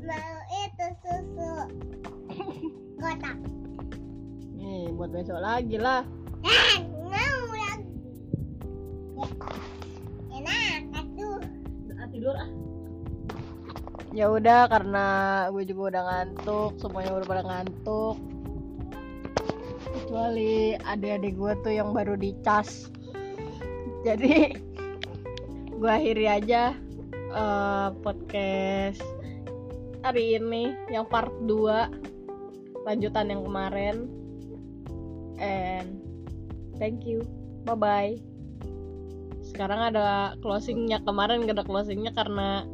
Mau 0.00 0.31
kotak. 3.12 3.36
nih 4.56 4.88
buat 4.96 5.10
besok 5.12 5.36
lagi 5.36 5.76
lah 5.76 6.00
Eh, 6.42 6.74
mau 7.06 7.42
lagi. 7.54 7.86
Ya, 9.14 9.28
Enak, 10.42 10.80
aduh. 10.96 11.38
ah, 12.00 12.08
tidur 12.08 12.34
ah 12.34 12.50
ya 14.12 14.28
udah 14.28 14.68
karena 14.68 15.06
gue 15.48 15.64
juga 15.64 15.82
udah 15.96 16.02
ngantuk 16.04 16.76
semuanya 16.76 17.16
udah 17.16 17.28
pada 17.32 17.42
ngantuk 17.48 18.16
kecuali 19.88 20.76
adik-adik 20.76 21.32
gue 21.32 21.52
tuh 21.64 21.72
yang 21.72 21.96
baru 21.96 22.20
dicas 22.20 22.92
jadi 24.04 24.52
gue 25.80 25.90
akhiri 25.90 26.28
aja 26.28 26.76
eh, 27.32 27.88
podcast 28.04 29.00
hari 30.04 30.36
ini 30.36 30.76
yang 30.92 31.08
part 31.08 31.32
2 31.48 32.11
lanjutan 32.82 33.30
yang 33.30 33.42
kemarin. 33.46 34.10
And 35.42 36.02
thank 36.78 37.06
you. 37.06 37.26
Bye 37.62 37.78
bye 37.78 38.32
sekarang 39.52 39.92
ada 39.92 40.32
closingnya. 40.40 41.04
Kemarin 41.04 41.44
gak 41.44 41.60
ada 41.60 41.66
closingnya 41.68 42.16
karena 42.16 42.64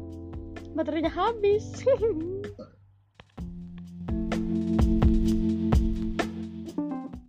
baterainya 0.77 1.11
habis 1.11 1.83